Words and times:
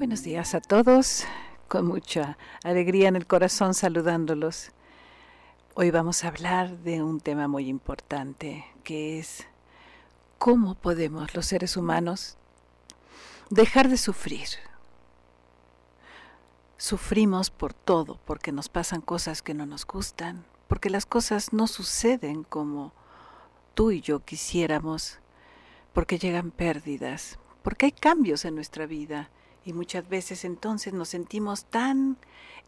Buenos 0.00 0.22
días 0.22 0.54
a 0.54 0.62
todos, 0.62 1.26
con 1.68 1.86
mucha 1.86 2.38
alegría 2.64 3.08
en 3.08 3.16
el 3.16 3.26
corazón 3.26 3.74
saludándolos. 3.74 4.70
Hoy 5.74 5.90
vamos 5.90 6.24
a 6.24 6.28
hablar 6.28 6.78
de 6.78 7.02
un 7.02 7.20
tema 7.20 7.48
muy 7.48 7.68
importante, 7.68 8.64
que 8.82 9.18
es 9.18 9.46
cómo 10.38 10.74
podemos 10.74 11.34
los 11.34 11.44
seres 11.44 11.76
humanos 11.76 12.38
dejar 13.50 13.90
de 13.90 13.98
sufrir. 13.98 14.48
Sufrimos 16.78 17.50
por 17.50 17.74
todo, 17.74 18.18
porque 18.24 18.52
nos 18.52 18.70
pasan 18.70 19.02
cosas 19.02 19.42
que 19.42 19.52
no 19.52 19.66
nos 19.66 19.86
gustan, 19.86 20.46
porque 20.66 20.88
las 20.88 21.04
cosas 21.04 21.52
no 21.52 21.66
suceden 21.66 22.44
como 22.44 22.94
tú 23.74 23.90
y 23.90 24.00
yo 24.00 24.24
quisiéramos, 24.24 25.18
porque 25.92 26.18
llegan 26.18 26.52
pérdidas, 26.52 27.38
porque 27.62 27.84
hay 27.84 27.92
cambios 27.92 28.46
en 28.46 28.54
nuestra 28.54 28.86
vida 28.86 29.28
y 29.64 29.72
muchas 29.72 30.08
veces 30.08 30.44
entonces 30.44 30.92
nos 30.92 31.08
sentimos 31.08 31.64
tan 31.64 32.16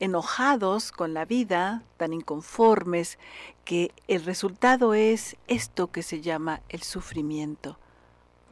enojados 0.01 0.93
con 0.93 1.15
la 1.15 1.25
vida, 1.25 1.83
tan 1.97 2.13
inconformes, 2.13 3.19
que 3.65 3.93
el 4.09 4.25
resultado 4.25 4.95
es 4.95 5.37
esto 5.47 5.91
que 5.91 6.03
se 6.03 6.21
llama 6.21 6.61
el 6.69 6.83
sufrimiento 6.83 7.79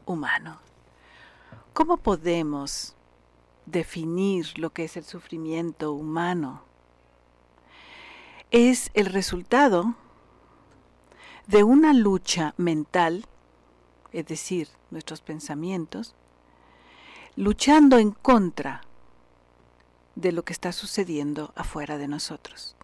humano. 0.07 0.61
¿Cómo 1.73 1.99
podemos 1.99 2.95
definir 3.67 4.59
lo 4.59 4.71
que 4.71 4.85
es 4.85 4.97
el 4.97 5.05
sufrimiento 5.05 5.93
humano? 5.93 6.63
Es 8.51 8.91
el 8.95 9.07
resultado 9.07 9.95
de 11.47 11.63
una 11.63 11.93
lucha 11.93 12.55
mental, 12.57 13.27
es 14.13 14.27
decir, 14.27 14.69
nuestros 14.91 15.21
pensamientos, 15.21 16.15
luchando 17.37 17.99
en 17.99 18.11
contra 18.11 18.83
de 20.15 20.33
lo 20.33 20.45
que 20.45 20.53
está 20.53 20.73
sucediendo 20.73 21.53
afuera 21.55 21.99
de 21.99 22.09
nosotros. 22.09 22.77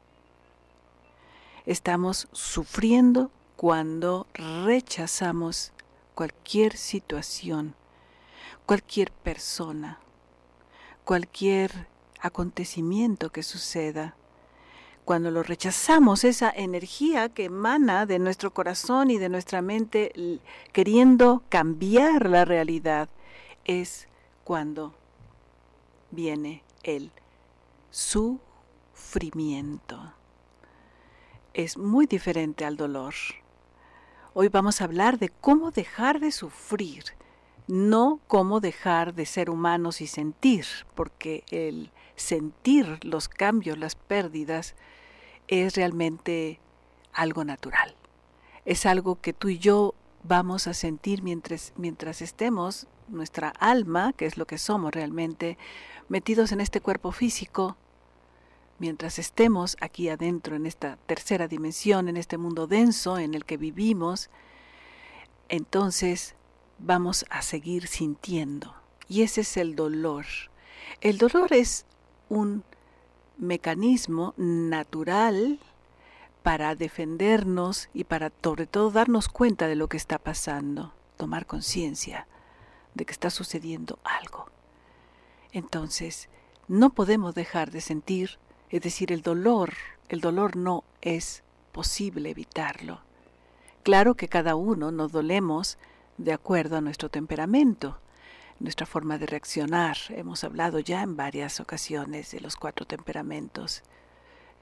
Estamos 1.67 2.29
sufriendo 2.33 3.31
cuando 3.57 4.27
rechazamos 4.35 5.73
cualquier 6.15 6.77
situación, 6.77 7.75
cualquier 8.67 9.11
persona, 9.11 9.98
cualquier 11.05 11.89
acontecimiento 12.20 13.31
que 13.31 13.42
suceda. 13.42 14.15
Cuando 15.05 15.31
lo 15.31 15.42
rechazamos, 15.42 16.25
esa 16.25 16.51
energía 16.51 17.29
que 17.29 17.45
emana 17.45 18.07
de 18.07 18.19
nuestro 18.19 18.53
corazón 18.53 19.11
y 19.11 19.19
de 19.19 19.29
nuestra 19.29 19.63
mente 19.63 20.41
queriendo 20.73 21.42
cambiar 21.48 22.29
la 22.29 22.45
realidad, 22.45 23.09
es 23.65 24.09
cuando 24.47 24.94
viene 26.12 26.62
el 26.84 27.11
sufrimiento. 27.91 28.39
Es 31.52 31.77
muy 31.77 32.06
diferente 32.06 32.64
al 32.64 32.77
dolor. 32.77 33.14
Hoy 34.34 34.47
vamos 34.47 34.80
a 34.80 34.84
hablar 34.84 35.19
de 35.19 35.30
cómo 35.30 35.72
dejar 35.72 36.20
de 36.20 36.30
sufrir, 36.30 37.02
no 37.67 38.20
cómo 38.28 38.61
dejar 38.61 39.14
de 39.14 39.27
ser 39.27 39.50
humanos 39.50 40.00
y 40.00 40.06
sentir, 40.06 40.64
porque 40.94 41.42
el 41.50 41.91
sentir 42.14 43.05
los 43.05 43.28
cambios, 43.28 43.77
las 43.78 43.97
pérdidas, 43.97 44.77
es 45.48 45.74
realmente 45.74 46.61
algo 47.12 47.44
natural. 47.44 47.97
Es 48.64 48.86
algo 48.86 49.20
que 49.20 49.33
tú 49.33 49.48
y 49.48 49.58
yo 49.58 49.97
vamos 50.22 50.69
a 50.69 50.74
sentir 50.74 51.24
mientras, 51.24 51.72
mientras 51.77 52.22
estemos 52.22 52.86
nuestra 53.09 53.49
alma, 53.49 54.12
que 54.12 54.27
es 54.27 54.37
lo 54.37 54.47
que 54.47 54.59
somos 54.59 54.93
realmente, 54.93 55.59
metidos 56.09 56.53
en 56.53 56.61
este 56.61 56.81
cuerpo 56.81 57.13
físico, 57.13 57.77
mientras 58.79 59.19
estemos 59.19 59.77
aquí 59.81 60.09
adentro, 60.09 60.57
en 60.57 60.67
esta 60.67 60.97
tercera 61.07 61.48
dimensión, 61.48 62.08
en 62.08 62.17
este 62.17 62.39
mundo 62.39 62.67
denso 62.67 63.19
en 63.19 63.35
el 63.35 63.45
que 63.45 63.57
vivimos, 63.57 64.30
entonces 65.48 66.35
vamos 66.79 67.25
a 67.30 67.42
seguir 67.42 67.86
sintiendo. 67.86 68.75
Y 69.09 69.23
ese 69.23 69.42
es 69.42 69.57
el 69.57 69.77
dolor. 69.77 70.27
El 71.01 71.19
dolor 71.19 71.53
es 71.53 71.86
un 72.29 72.64
mecanismo 73.39 74.35
natural 74.36 75.61
para 76.42 76.75
defendernos 76.75 77.89
y 77.92 78.05
para 78.05 78.33
sobre 78.42 78.67
todo 78.67 78.91
darnos 78.91 79.29
cuenta 79.29 79.69
de 79.69 79.77
lo 79.77 79.89
que 79.89 79.97
está 79.97 80.19
pasando, 80.19 80.92
tomar 81.17 81.47
conciencia 81.47 82.27
de 82.96 83.05
que 83.05 83.12
está 83.12 83.30
sucediendo 83.30 83.98
algo. 84.05 84.46
Entonces, 85.52 86.29
no 86.68 86.90
podemos 86.90 87.34
dejar 87.34 87.70
de 87.70 87.80
sentir, 87.80 88.39
es 88.70 88.83
decir, 88.83 89.12
el 89.12 89.23
dolor, 89.23 89.74
el 90.08 90.20
dolor 90.20 90.57
no 90.57 90.83
es 91.02 91.42
posible 91.73 92.30
evitarlo. 92.30 93.01
Claro 93.83 94.14
que 94.14 94.29
cada 94.29 94.56
uno 94.56 94.90
nos 94.90 95.12
dolemos 95.12 95.79
de 96.18 96.33
acuerdo 96.33 96.77
a 96.77 96.80
nuestro 96.80 97.08
temperamento, 97.08 97.98
nuestra 98.58 98.86
forma 98.86 99.18
de 99.18 99.27
reaccionar. 99.27 99.96
Hemos 100.08 100.42
hablado 100.42 100.80
ya 100.80 101.02
en 101.02 101.17
varias 101.17 101.61
ocasiones 101.61 102.33
de 102.33 102.40
los 102.40 102.56
cuatro 102.56 102.86
temperamentos 102.86 103.83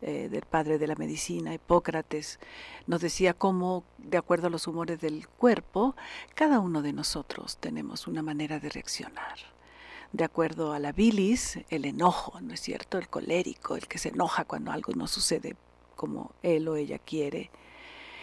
eh, 0.06 0.28
del 0.28 0.42
padre 0.42 0.76
de 0.76 0.86
la 0.86 0.96
medicina, 0.96 1.54
Hipócrates, 1.54 2.38
nos 2.86 3.00
decía 3.00 3.32
cómo, 3.32 3.84
de 3.96 4.18
acuerdo 4.18 4.48
a 4.48 4.50
los 4.50 4.66
humores 4.66 5.00
del 5.00 5.26
cuerpo, 5.26 5.96
cada 6.34 6.60
uno 6.60 6.82
de 6.82 6.92
nosotros 6.92 7.56
tenemos 7.56 8.06
una 8.06 8.20
manera 8.20 8.60
de 8.60 8.68
reaccionar. 8.68 9.38
De 10.12 10.22
acuerdo 10.24 10.74
a 10.74 10.78
la 10.78 10.92
bilis, 10.92 11.58
el 11.70 11.86
enojo, 11.86 12.38
¿no 12.42 12.52
es 12.52 12.60
cierto? 12.60 12.98
El 12.98 13.08
colérico, 13.08 13.76
el 13.76 13.88
que 13.88 13.96
se 13.96 14.10
enoja 14.10 14.44
cuando 14.44 14.72
algo 14.72 14.92
no 14.92 15.06
sucede 15.06 15.56
como 15.96 16.32
él 16.42 16.68
o 16.68 16.76
ella 16.76 16.98
quiere. 16.98 17.50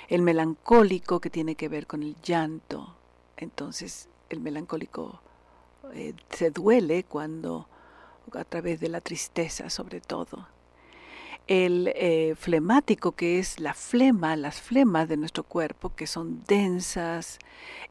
El 0.08 0.22
melancólico, 0.22 1.20
que 1.20 1.32
tiene 1.32 1.56
que 1.56 1.68
ver 1.68 1.88
con 1.88 2.04
el 2.04 2.16
llanto. 2.22 2.96
Entonces, 3.38 4.08
el 4.30 4.40
melancólico 4.40 5.20
eh, 5.96 6.14
se 6.30 6.52
duele 6.52 7.06
cuando, 7.06 7.68
a 8.34 8.44
través 8.44 8.80
de 8.80 8.90
la 8.90 9.02
tristeza 9.02 9.72
sobre 9.72 10.00
todo, 10.00 10.48
el 11.48 11.92
eh, 11.96 12.36
flemático, 12.38 13.14
que 13.14 13.40
es 13.40 13.60
la 13.60 13.74
flema, 13.74 14.36
las 14.36 14.62
flemas 14.62 15.10
de 15.10 15.18
nuestro 15.18 15.44
cuerpo, 15.44 15.94
que 15.96 16.08
son 16.08 16.44
densas. 16.48 17.40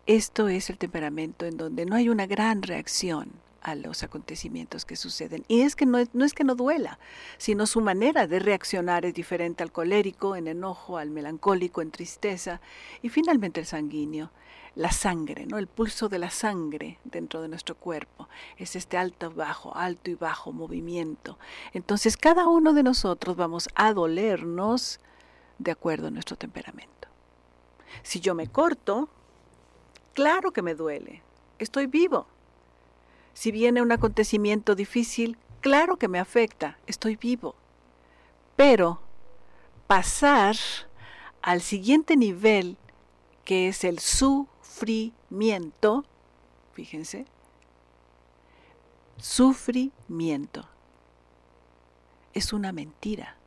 Esto 0.06 0.48
es 0.48 0.70
el 0.70 0.78
temperamento 0.78 1.46
en 1.46 1.56
donde 1.56 1.86
no 1.86 1.96
hay 1.96 2.08
una 2.08 2.26
gran 2.26 2.62
reacción 2.62 3.30
a 3.62 3.74
los 3.74 4.02
acontecimientos 4.02 4.84
que 4.84 4.96
suceden. 4.96 5.44
Y 5.48 5.62
es 5.62 5.76
que 5.76 5.86
no 5.86 5.98
no 6.12 6.24
es 6.24 6.34
que 6.34 6.44
no 6.44 6.54
duela, 6.54 6.98
sino 7.38 7.66
su 7.66 7.80
manera 7.80 8.26
de 8.26 8.38
reaccionar 8.38 9.04
es 9.04 9.14
diferente 9.14 9.62
al 9.62 9.72
colérico, 9.72 10.36
en 10.36 10.48
enojo, 10.48 10.98
al 10.98 11.10
melancólico, 11.10 11.82
en 11.82 11.90
tristeza, 11.90 12.60
y 13.02 13.08
finalmente 13.08 13.60
el 13.60 13.66
sanguíneo 13.66 14.30
la 14.74 14.92
sangre, 14.92 15.46
¿no? 15.46 15.58
El 15.58 15.66
pulso 15.66 16.08
de 16.08 16.18
la 16.18 16.30
sangre 16.30 16.98
dentro 17.04 17.42
de 17.42 17.48
nuestro 17.48 17.74
cuerpo. 17.74 18.28
Es 18.56 18.76
este 18.76 18.96
alto 18.96 19.30
bajo, 19.30 19.76
alto 19.76 20.10
y 20.10 20.14
bajo 20.14 20.52
movimiento. 20.52 21.38
Entonces 21.72 22.16
cada 22.16 22.48
uno 22.48 22.72
de 22.72 22.82
nosotros 22.82 23.36
vamos 23.36 23.68
a 23.74 23.92
dolernos 23.92 25.00
de 25.58 25.70
acuerdo 25.72 26.08
a 26.08 26.10
nuestro 26.10 26.36
temperamento. 26.36 27.08
Si 28.02 28.20
yo 28.20 28.34
me 28.34 28.46
corto, 28.46 29.08
claro 30.14 30.52
que 30.52 30.62
me 30.62 30.74
duele. 30.74 31.22
Estoy 31.58 31.86
vivo. 31.86 32.26
Si 33.40 33.52
viene 33.52 33.80
un 33.80 33.90
acontecimiento 33.90 34.74
difícil, 34.74 35.38
claro 35.62 35.96
que 35.96 36.08
me 36.08 36.18
afecta. 36.18 36.76
Estoy 36.86 37.16
vivo. 37.16 37.54
Pero 38.54 39.00
pasar 39.86 40.56
al 41.40 41.62
siguiente 41.62 42.18
nivel, 42.18 42.76
que 43.46 43.68
es 43.68 43.84
el 43.84 43.98
su 43.98 44.46
sufrimiento, 44.60 46.04
fíjense, 46.74 47.24
sufrimiento. 49.16 50.68
Es 52.34 52.52
una 52.52 52.72
mentira. 52.72 53.38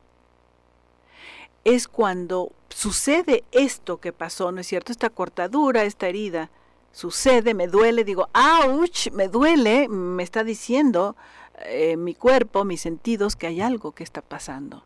Es 1.66 1.88
cuando 1.88 2.52
sucede 2.70 3.44
esto 3.52 4.00
que 4.00 4.12
pasó, 4.12 4.52
¿no 4.52 4.62
es 4.62 4.66
cierto? 4.66 4.92
Esta 4.92 5.12
cortadura, 5.12 5.84
esta 5.84 6.08
herida, 6.08 6.50
sucede, 6.94 7.54
me 7.54 7.68
duele, 7.68 8.06
digo, 8.06 8.30
¡ouch! 8.34 9.12
Me 9.12 9.28
duele, 9.28 9.90
me 9.90 10.24
está 10.24 10.46
diciendo 10.46 11.18
eh, 11.66 11.98
mi 11.98 12.16
cuerpo, 12.16 12.64
mis 12.64 12.80
sentidos, 12.80 13.36
que 13.36 13.48
hay 13.48 13.60
algo 13.60 13.92
que 13.92 14.04
está 14.04 14.22
pasando. 14.22 14.86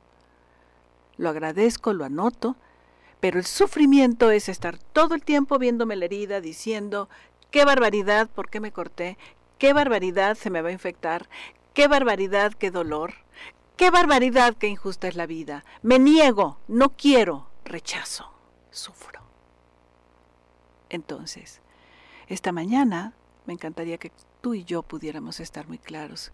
Lo 1.18 1.30
agradezco, 1.30 1.94
lo 1.94 2.06
anoto, 2.06 2.56
pero 3.19 3.38
el 3.38 3.45
sufrimiento 3.45 4.31
es 4.31 4.50
estar 4.50 4.77
todo 4.77 5.13
el 5.13 5.24
tiempo 5.24 5.59
viéndome 5.59 5.95
la 5.95 6.06
herida, 6.06 6.42
diciendo, 6.42 7.09
qué 7.51 7.65
barbaridad, 7.65 8.30
¿por 8.30 8.50
qué 8.50 8.60
me 8.60 8.71
corté? 8.71 9.18
Qué 9.57 9.74
barbaridad 9.74 10.36
se 10.36 10.50
me 10.50 10.62
va 10.62 10.69
a 10.69 10.74
infectar. 10.74 11.27
Qué 11.74 11.88
barbaridad, 11.88 12.53
qué 12.53 12.71
dolor. 12.71 13.13
Qué 13.75 13.92
barbaridad, 13.92 14.56
qué 14.56 14.68
injusta 14.68 15.07
es 15.07 15.15
la 15.15 15.25
vida. 15.25 15.63
Me 15.81 16.00
niego, 16.00 16.57
no 16.68 16.89
quiero, 16.89 17.48
rechazo, 17.65 18.31
sufro. 18.71 19.21
Entonces, 20.89 21.62
esta 22.27 22.51
mañana 22.51 23.13
me 23.45 23.53
encantaría 23.53 23.97
que 23.97 24.12
tú 24.41 24.53
y 24.53 24.63
yo 24.63 24.83
pudiéramos 24.83 25.39
estar 25.39 25.68
muy 25.68 25.77
claros 25.77 26.31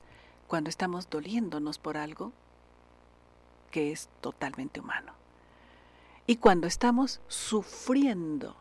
cuando 0.48 0.69
estamos 0.69 1.10
doliéndonos 1.10 1.78
por 1.78 1.98
algo 1.98 2.31
que 3.72 3.92
es 3.92 4.10
totalmente 4.22 4.80
humano. 4.80 5.13
Y 6.28 6.38
cuando 6.38 6.68
estamos 6.68 7.22
sufriendo 7.28 8.56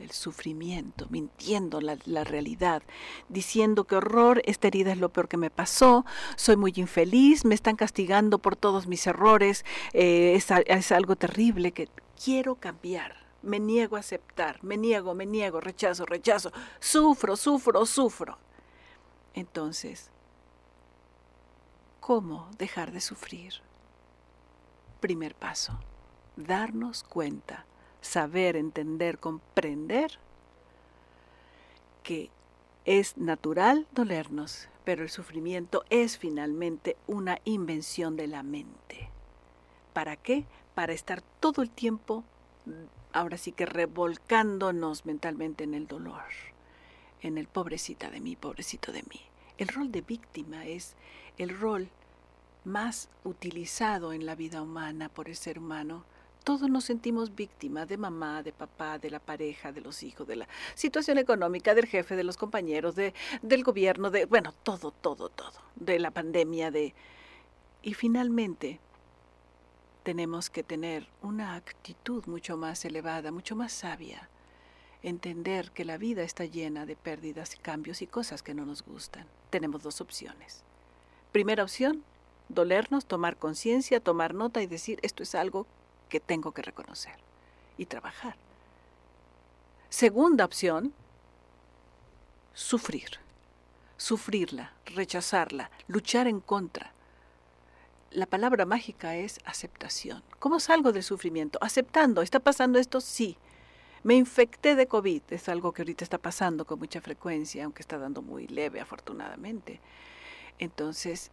el 0.00 0.10
sufrimiento, 0.10 1.06
mintiendo 1.10 1.80
la, 1.80 1.98
la, 2.06 2.24
realidad, 2.24 2.82
diciendo 3.28 3.84
que 3.84 3.96
horror, 3.96 4.40
esta 4.46 4.68
herida 4.68 4.92
es 4.92 4.98
lo 4.98 5.10
peor 5.10 5.28
que 5.28 5.36
me 5.36 5.50
pasó, 5.50 6.06
soy 6.36 6.56
muy 6.56 6.72
infeliz, 6.76 7.44
me 7.44 7.54
están 7.54 7.76
castigando 7.76 8.38
por 8.38 8.56
todos 8.56 8.86
mis 8.86 9.06
errores, 9.06 9.64
eh, 9.92 10.32
es, 10.34 10.46
es 10.66 10.92
algo 10.92 11.16
terrible 11.16 11.72
que 11.72 11.88
quiero 12.22 12.54
cambiar, 12.54 13.14
me 13.42 13.58
niego 13.58 13.96
a 13.96 14.00
aceptar, 14.00 14.62
me 14.62 14.76
niego, 14.76 15.14
me 15.14 15.26
niego, 15.26 15.60
rechazo, 15.60 16.06
rechazo, 16.06 16.52
sufro, 16.78 17.36
sufro, 17.36 17.86
sufro. 17.86 18.38
Entonces, 19.34 20.10
¿cómo 22.00 22.50
dejar 22.58 22.92
de 22.92 23.00
sufrir? 23.00 23.54
Primer 25.00 25.34
paso, 25.34 25.78
darnos 26.36 27.04
cuenta 27.04 27.64
saber, 28.00 28.56
entender, 28.56 29.18
comprender 29.18 30.18
que 32.02 32.30
es 32.84 33.16
natural 33.16 33.86
dolernos, 33.92 34.68
pero 34.84 35.02
el 35.02 35.10
sufrimiento 35.10 35.84
es 35.90 36.18
finalmente 36.18 36.96
una 37.06 37.38
invención 37.44 38.16
de 38.16 38.26
la 38.26 38.42
mente. 38.42 39.10
¿Para 39.92 40.16
qué? 40.16 40.46
Para 40.74 40.92
estar 40.92 41.22
todo 41.40 41.62
el 41.62 41.70
tiempo, 41.70 42.24
ahora 43.12 43.36
sí 43.36 43.52
que 43.52 43.66
revolcándonos 43.66 45.06
mentalmente 45.06 45.64
en 45.64 45.74
el 45.74 45.86
dolor, 45.86 46.22
en 47.20 47.38
el 47.38 47.46
pobrecita 47.46 48.10
de 48.10 48.20
mí, 48.20 48.36
pobrecito 48.36 48.92
de 48.92 49.02
mí. 49.02 49.20
El 49.58 49.68
rol 49.68 49.92
de 49.92 50.00
víctima 50.00 50.66
es 50.66 50.96
el 51.38 51.58
rol 51.58 51.88
más 52.64 53.08
utilizado 53.24 54.12
en 54.12 54.26
la 54.26 54.34
vida 54.34 54.62
humana 54.62 55.08
por 55.08 55.28
el 55.28 55.36
ser 55.36 55.58
humano 55.58 56.04
todos 56.44 56.68
nos 56.70 56.84
sentimos 56.84 57.34
víctimas 57.34 57.88
de 57.88 57.96
mamá, 57.96 58.42
de 58.42 58.52
papá, 58.52 58.98
de 58.98 59.10
la 59.10 59.20
pareja, 59.20 59.72
de 59.72 59.80
los 59.80 60.02
hijos, 60.02 60.26
de 60.26 60.36
la 60.36 60.48
situación 60.74 61.18
económica, 61.18 61.74
del 61.74 61.86
jefe, 61.86 62.16
de 62.16 62.24
los 62.24 62.36
compañeros, 62.36 62.94
de, 62.96 63.14
del 63.42 63.62
gobierno, 63.62 64.10
de, 64.10 64.24
bueno, 64.24 64.52
todo, 64.62 64.90
todo, 64.90 65.28
todo, 65.28 65.60
de 65.76 65.98
la 65.98 66.10
pandemia, 66.10 66.70
de... 66.70 66.94
Y 67.82 67.94
finalmente 67.94 68.80
tenemos 70.02 70.50
que 70.50 70.62
tener 70.62 71.06
una 71.22 71.54
actitud 71.54 72.24
mucho 72.26 72.56
más 72.56 72.84
elevada, 72.84 73.30
mucho 73.30 73.56
más 73.56 73.72
sabia, 73.72 74.28
entender 75.02 75.70
que 75.70 75.84
la 75.84 75.98
vida 75.98 76.22
está 76.22 76.44
llena 76.44 76.86
de 76.86 76.96
pérdidas, 76.96 77.56
cambios 77.60 78.02
y 78.02 78.06
cosas 78.06 78.42
que 78.42 78.54
no 78.54 78.66
nos 78.66 78.82
gustan. 78.82 79.26
Tenemos 79.50 79.82
dos 79.82 80.00
opciones. 80.00 80.62
Primera 81.32 81.62
opción, 81.62 82.02
dolernos, 82.48 83.06
tomar 83.06 83.36
conciencia, 83.36 84.00
tomar 84.00 84.34
nota 84.34 84.62
y 84.62 84.66
decir, 84.66 84.98
esto 85.02 85.22
es 85.22 85.34
algo 85.34 85.66
que 86.08 86.20
tengo 86.20 86.52
que 86.52 86.62
reconocer 86.62 87.14
y 87.78 87.86
trabajar. 87.86 88.36
Segunda 89.88 90.44
opción, 90.44 90.92
sufrir. 92.52 93.18
Sufrirla, 93.96 94.72
rechazarla, 94.86 95.70
luchar 95.86 96.26
en 96.26 96.40
contra. 96.40 96.92
La 98.12 98.26
palabra 98.26 98.66
mágica 98.66 99.14
es 99.14 99.38
aceptación. 99.44 100.24
¿Cómo 100.40 100.58
salgo 100.58 100.90
del 100.90 101.04
sufrimiento? 101.04 101.60
Aceptando. 101.62 102.22
¿Está 102.22 102.40
pasando 102.40 102.80
esto? 102.80 103.00
Sí. 103.00 103.38
Me 104.02 104.16
infecté 104.16 104.74
de 104.74 104.88
COVID. 104.88 105.22
Es 105.30 105.48
algo 105.48 105.70
que 105.70 105.82
ahorita 105.82 106.02
está 106.02 106.18
pasando 106.18 106.64
con 106.64 106.80
mucha 106.80 107.00
frecuencia, 107.00 107.62
aunque 107.62 107.82
está 107.82 107.98
dando 107.98 108.20
muy 108.20 108.48
leve, 108.48 108.80
afortunadamente. 108.80 109.80
Entonces, 110.58 111.30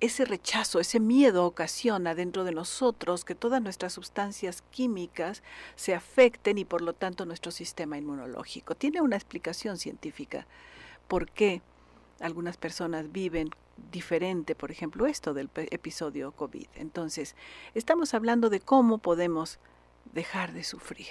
ese 0.00 0.24
rechazo, 0.24 0.80
ese 0.80 0.98
miedo 0.98 1.44
ocasiona 1.44 2.14
dentro 2.14 2.44
de 2.44 2.52
nosotros 2.52 3.26
que 3.26 3.34
todas 3.34 3.60
nuestras 3.60 3.92
sustancias 3.92 4.62
químicas 4.70 5.42
se 5.76 5.94
afecten 5.94 6.56
y 6.56 6.64
por 6.64 6.80
lo 6.80 6.94
tanto 6.94 7.26
nuestro 7.26 7.52
sistema 7.52 7.98
inmunológico. 7.98 8.74
Tiene 8.74 9.02
una 9.02 9.16
explicación 9.16 9.76
científica 9.76 10.46
por 11.06 11.30
qué 11.30 11.60
algunas 12.18 12.56
personas 12.56 13.12
viven 13.12 13.50
diferente, 13.90 14.54
por 14.54 14.70
ejemplo, 14.70 15.06
esto 15.06 15.34
del 15.34 15.50
episodio 15.70 16.32
COVID. 16.32 16.66
Entonces, 16.74 17.36
estamos 17.74 18.14
hablando 18.14 18.50
de 18.50 18.60
cómo 18.60 18.98
podemos 18.98 19.58
dejar 20.12 20.52
de 20.52 20.64
sufrir 20.64 21.06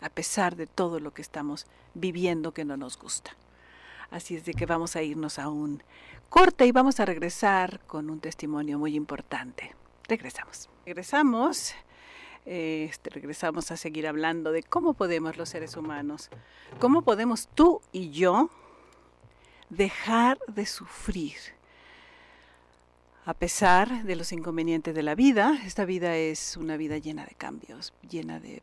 a 0.00 0.10
pesar 0.10 0.56
de 0.56 0.66
todo 0.66 1.00
lo 1.00 1.14
que 1.14 1.22
estamos 1.22 1.66
viviendo 1.94 2.52
que 2.52 2.64
no 2.64 2.76
nos 2.76 2.98
gusta. 2.98 3.36
Así 4.10 4.36
es 4.36 4.44
de 4.44 4.52
que 4.52 4.66
vamos 4.66 4.96
a 4.96 5.02
irnos 5.02 5.38
a 5.38 5.48
un 5.48 5.82
corte 6.28 6.66
y 6.66 6.72
vamos 6.72 7.00
a 7.00 7.06
regresar 7.06 7.80
con 7.86 8.10
un 8.10 8.20
testimonio 8.20 8.78
muy 8.78 8.94
importante. 8.94 9.74
Regresamos. 10.08 10.68
Regresamos. 10.84 11.74
Este, 12.44 13.10
regresamos 13.10 13.70
a 13.70 13.76
seguir 13.76 14.08
hablando 14.08 14.50
de 14.50 14.64
cómo 14.64 14.94
podemos 14.94 15.36
los 15.36 15.48
seres 15.48 15.76
humanos, 15.76 16.28
cómo 16.80 17.02
podemos 17.02 17.48
tú 17.54 17.80
y 17.92 18.10
yo 18.10 18.50
dejar 19.72 20.38
de 20.48 20.66
sufrir. 20.66 21.36
A 23.24 23.32
pesar 23.32 24.04
de 24.04 24.16
los 24.16 24.32
inconvenientes 24.32 24.94
de 24.94 25.02
la 25.02 25.14
vida, 25.14 25.58
esta 25.64 25.86
vida 25.86 26.16
es 26.16 26.56
una 26.58 26.76
vida 26.76 26.98
llena 26.98 27.24
de 27.24 27.34
cambios, 27.34 27.94
llena 28.08 28.38
de, 28.38 28.62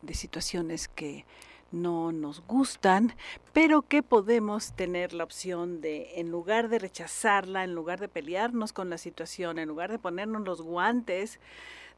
de 0.00 0.14
situaciones 0.14 0.88
que 0.88 1.26
no 1.72 2.10
nos 2.12 2.40
gustan, 2.46 3.14
pero 3.52 3.82
que 3.82 4.02
podemos 4.02 4.72
tener 4.72 5.12
la 5.12 5.24
opción 5.24 5.82
de, 5.82 6.20
en 6.20 6.30
lugar 6.30 6.68
de 6.68 6.78
rechazarla, 6.78 7.64
en 7.64 7.74
lugar 7.74 8.00
de 8.00 8.08
pelearnos 8.08 8.72
con 8.72 8.88
la 8.88 8.98
situación, 8.98 9.58
en 9.58 9.68
lugar 9.68 9.90
de 9.90 9.98
ponernos 9.98 10.42
los 10.42 10.62
guantes 10.62 11.38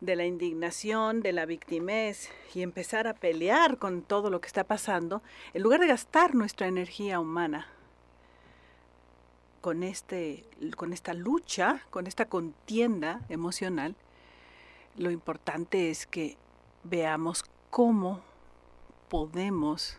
de 0.00 0.16
la 0.16 0.24
indignación, 0.24 1.20
de 1.20 1.32
la 1.32 1.46
victimez 1.46 2.30
y 2.54 2.62
empezar 2.62 3.06
a 3.06 3.14
pelear 3.14 3.78
con 3.78 4.02
todo 4.02 4.30
lo 4.30 4.40
que 4.40 4.48
está 4.48 4.64
pasando, 4.64 5.22
en 5.52 5.62
lugar 5.62 5.80
de 5.80 5.86
gastar 5.86 6.34
nuestra 6.34 6.66
energía 6.66 7.20
humana 7.20 7.68
con, 9.64 9.82
este, 9.82 10.44
con 10.76 10.92
esta 10.92 11.14
lucha, 11.14 11.80
con 11.88 12.06
esta 12.06 12.26
contienda 12.26 13.22
emocional, 13.30 13.96
lo 14.94 15.10
importante 15.10 15.90
es 15.90 16.06
que 16.06 16.36
veamos 16.82 17.46
cómo 17.70 18.20
podemos 19.08 19.96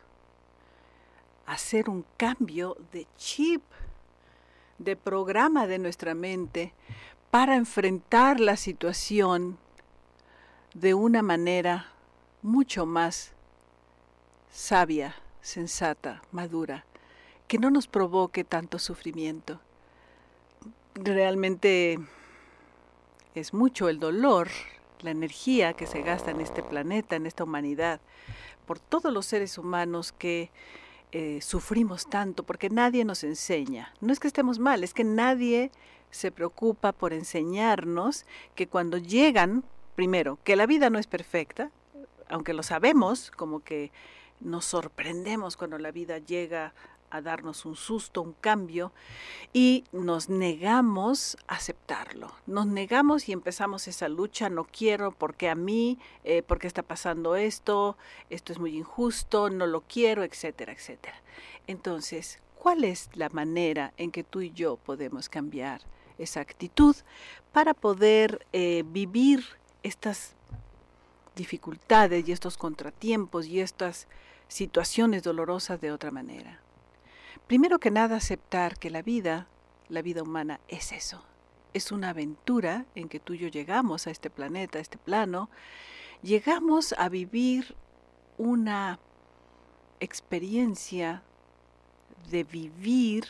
hacer 1.47 1.89
un 1.89 2.05
cambio 2.15 2.77
de 2.91 3.07
chip, 3.17 3.63
de 4.77 4.95
programa 4.95 5.65
de 5.65 5.79
nuestra 5.79 6.13
mente 6.13 6.71
para 7.31 7.55
enfrentar 7.55 8.39
la 8.39 8.57
situación 8.57 9.57
de 10.75 10.93
una 10.93 11.23
manera 11.23 11.87
mucho 12.43 12.85
más 12.85 13.31
sabia, 14.51 15.15
sensata, 15.41 16.21
madura, 16.31 16.85
que 17.47 17.59
no 17.59 17.69
nos 17.69 17.87
provoque 17.87 18.43
tanto 18.43 18.79
sufrimiento. 18.79 19.59
Realmente 20.95 21.99
es 23.35 23.53
mucho 23.53 23.89
el 23.89 23.99
dolor, 23.99 24.49
la 25.01 25.11
energía 25.11 25.73
que 25.73 25.87
se 25.87 26.01
gasta 26.01 26.31
en 26.31 26.41
este 26.41 26.63
planeta, 26.63 27.15
en 27.15 27.25
esta 27.25 27.43
humanidad, 27.43 27.99
por 28.65 28.79
todos 28.79 29.13
los 29.13 29.25
seres 29.25 29.57
humanos 29.57 30.11
que 30.11 30.51
eh, 31.11 31.39
sufrimos 31.41 32.09
tanto, 32.09 32.43
porque 32.43 32.69
nadie 32.69 33.05
nos 33.05 33.23
enseña. 33.23 33.93
No 34.01 34.11
es 34.11 34.19
que 34.19 34.27
estemos 34.27 34.57
mal, 34.59 34.83
es 34.83 34.93
que 34.93 35.03
nadie 35.03 35.71
se 36.11 36.31
preocupa 36.31 36.93
por 36.93 37.13
enseñarnos 37.13 38.25
que 38.55 38.67
cuando 38.67 38.97
llegan, 38.97 39.63
primero, 39.95 40.39
que 40.43 40.55
la 40.55 40.65
vida 40.65 40.89
no 40.89 40.97
es 40.97 41.07
perfecta, 41.07 41.71
aunque 42.29 42.53
lo 42.53 42.63
sabemos, 42.63 43.31
como 43.31 43.59
que 43.59 43.91
nos 44.39 44.65
sorprendemos 44.65 45.57
cuando 45.57 45.77
la 45.77 45.91
vida 45.91 46.17
llega 46.17 46.73
a 47.15 47.21
darnos 47.21 47.65
un 47.65 47.75
susto, 47.75 48.21
un 48.21 48.33
cambio, 48.33 48.91
y 49.53 49.83
nos 49.91 50.29
negamos 50.29 51.37
a 51.47 51.55
aceptarlo. 51.55 52.31
Nos 52.45 52.67
negamos 52.67 53.29
y 53.29 53.31
empezamos 53.31 53.87
esa 53.87 54.09
lucha, 54.09 54.49
no 54.49 54.65
quiero, 54.65 55.11
porque 55.11 55.49
a 55.49 55.55
mí, 55.55 55.97
eh, 56.23 56.43
porque 56.43 56.67
está 56.67 56.83
pasando 56.83 57.35
esto, 57.35 57.97
esto 58.29 58.53
es 58.53 58.59
muy 58.59 58.77
injusto, 58.77 59.49
no 59.49 59.65
lo 59.65 59.81
quiero, 59.81 60.23
etcétera, 60.23 60.73
etcétera. 60.73 61.15
Entonces, 61.67 62.39
¿cuál 62.57 62.83
es 62.83 63.09
la 63.13 63.29
manera 63.29 63.93
en 63.97 64.11
que 64.11 64.23
tú 64.23 64.41
y 64.41 64.51
yo 64.51 64.77
podemos 64.77 65.29
cambiar 65.29 65.81
esa 66.17 66.41
actitud 66.41 66.95
para 67.51 67.73
poder 67.73 68.45
eh, 68.53 68.83
vivir 68.87 69.43
estas 69.83 70.33
dificultades 71.35 72.27
y 72.27 72.31
estos 72.31 72.57
contratiempos 72.57 73.47
y 73.47 73.59
estas 73.59 74.07
situaciones 74.47 75.23
dolorosas 75.23 75.79
de 75.81 75.91
otra 75.91 76.11
manera? 76.11 76.59
Primero 77.47 77.79
que 77.79 77.91
nada, 77.91 78.17
aceptar 78.17 78.77
que 78.77 78.89
la 78.89 79.01
vida, 79.01 79.47
la 79.89 80.01
vida 80.01 80.23
humana, 80.23 80.59
es 80.67 80.91
eso. 80.91 81.23
Es 81.73 81.91
una 81.91 82.09
aventura 82.09 82.85
en 82.95 83.09
que 83.09 83.19
tú 83.19 83.33
y 83.33 83.39
yo 83.39 83.47
llegamos 83.47 84.07
a 84.07 84.11
este 84.11 84.29
planeta, 84.29 84.79
a 84.79 84.81
este 84.81 84.97
plano, 84.97 85.49
llegamos 86.21 86.93
a 86.97 87.09
vivir 87.09 87.75
una 88.37 88.99
experiencia 89.99 91.21
de 92.29 92.43
vivir 92.43 93.25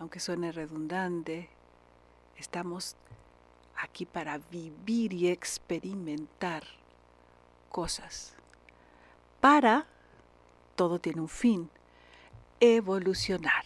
aunque 0.00 0.18
suene 0.18 0.50
redundante, 0.50 1.50
estamos 2.38 2.96
aquí 3.76 4.06
para 4.06 4.38
vivir 4.38 5.12
y 5.12 5.28
experimentar 5.28 6.64
cosas. 7.68 8.34
Para, 9.42 9.86
todo 10.74 10.98
tiene 10.98 11.20
un 11.20 11.28
fin, 11.28 11.70
evolucionar. 12.60 13.64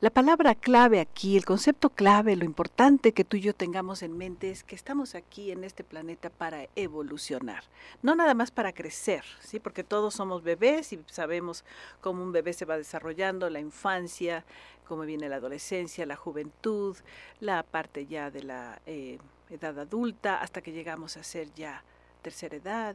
La 0.00 0.10
palabra 0.10 0.54
clave 0.54 1.00
aquí, 1.00 1.36
el 1.36 1.44
concepto 1.44 1.90
clave, 1.90 2.36
lo 2.36 2.44
importante 2.44 3.12
que 3.12 3.24
tú 3.24 3.36
y 3.36 3.40
yo 3.40 3.52
tengamos 3.52 4.02
en 4.04 4.16
mente 4.16 4.48
es 4.48 4.62
que 4.62 4.76
estamos 4.76 5.16
aquí 5.16 5.50
en 5.50 5.64
este 5.64 5.82
planeta 5.82 6.30
para 6.30 6.68
evolucionar, 6.76 7.64
no 8.00 8.14
nada 8.14 8.34
más 8.34 8.52
para 8.52 8.72
crecer, 8.72 9.24
¿sí? 9.40 9.58
Porque 9.58 9.82
todos 9.82 10.14
somos 10.14 10.44
bebés 10.44 10.92
y 10.92 11.00
sabemos 11.06 11.64
cómo 12.00 12.22
un 12.22 12.30
bebé 12.30 12.52
se 12.52 12.64
va 12.64 12.76
desarrollando, 12.76 13.50
la 13.50 13.58
infancia, 13.58 14.44
cómo 14.86 15.02
viene 15.02 15.28
la 15.28 15.36
adolescencia, 15.36 16.06
la 16.06 16.14
juventud, 16.14 16.96
la 17.40 17.64
parte 17.64 18.06
ya 18.06 18.30
de 18.30 18.44
la 18.44 18.80
eh, 18.86 19.18
edad 19.50 19.80
adulta, 19.80 20.40
hasta 20.40 20.62
que 20.62 20.70
llegamos 20.70 21.16
a 21.16 21.24
ser 21.24 21.52
ya 21.54 21.82
tercera 22.22 22.54
edad. 22.54 22.94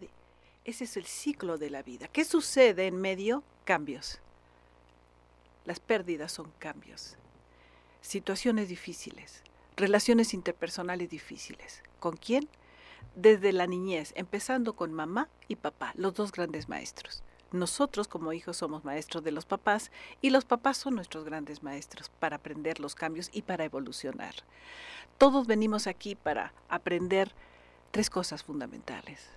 Ese 0.63 0.85
es 0.85 0.95
el 0.95 1.05
ciclo 1.05 1.57
de 1.57 1.69
la 1.69 1.83
vida. 1.83 2.07
¿Qué 2.07 2.23
sucede 2.23 2.87
en 2.87 2.95
medio? 2.95 3.43
Cambios. 3.65 4.22
Las 5.65 5.79
pérdidas 5.79 6.31
son 6.31 6.51
cambios. 6.59 7.17
Situaciones 8.01 8.67
difíciles, 8.67 9.43
relaciones 9.77 10.33
interpersonales 10.33 11.09
difíciles. 11.09 11.83
¿Con 11.99 12.17
quién? 12.17 12.49
Desde 13.15 13.53
la 13.53 13.67
niñez, 13.67 14.11
empezando 14.15 14.73
con 14.75 14.91
mamá 14.91 15.29
y 15.47 15.55
papá, 15.55 15.93
los 15.95 16.13
dos 16.13 16.31
grandes 16.31 16.67
maestros. 16.67 17.23
Nosotros 17.51 18.07
como 18.07 18.33
hijos 18.33 18.57
somos 18.57 18.83
maestros 18.83 19.23
de 19.23 19.31
los 19.31 19.45
papás 19.45 19.91
y 20.21 20.31
los 20.31 20.43
papás 20.43 20.75
son 20.77 20.95
nuestros 20.95 21.23
grandes 21.23 21.61
maestros 21.61 22.09
para 22.09 22.37
aprender 22.37 22.79
los 22.79 22.95
cambios 22.95 23.29
y 23.31 23.43
para 23.43 23.63
evolucionar. 23.63 24.33
Todos 25.19 25.45
venimos 25.45 25.85
aquí 25.85 26.15
para 26.15 26.51
aprender 26.67 27.31
tres 27.91 28.09
cosas 28.09 28.43
fundamentales. 28.43 29.29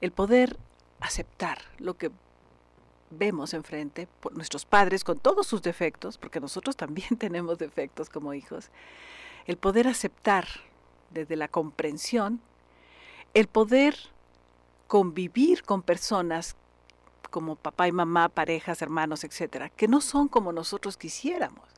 El 0.00 0.10
poder 0.10 0.56
aceptar 1.00 1.58
lo 1.78 1.98
que 1.98 2.10
vemos 3.10 3.54
enfrente, 3.54 4.08
por 4.20 4.34
nuestros 4.34 4.64
padres 4.64 5.04
con 5.04 5.18
todos 5.18 5.46
sus 5.46 5.62
defectos, 5.62 6.18
porque 6.18 6.40
nosotros 6.40 6.76
también 6.76 7.08
tenemos 7.18 7.58
defectos 7.58 8.08
como 8.10 8.34
hijos, 8.34 8.70
el 9.46 9.56
poder 9.56 9.88
aceptar 9.88 10.46
desde 11.10 11.36
la 11.36 11.48
comprensión, 11.48 12.40
el 13.34 13.46
poder 13.46 13.96
convivir 14.86 15.62
con 15.62 15.82
personas 15.82 16.56
como 17.30 17.56
papá 17.56 17.88
y 17.88 17.92
mamá, 17.92 18.28
parejas, 18.28 18.80
hermanos, 18.80 19.24
etcétera, 19.24 19.68
que 19.68 19.88
no 19.88 20.00
son 20.00 20.28
como 20.28 20.52
nosotros 20.52 20.96
quisiéramos, 20.96 21.68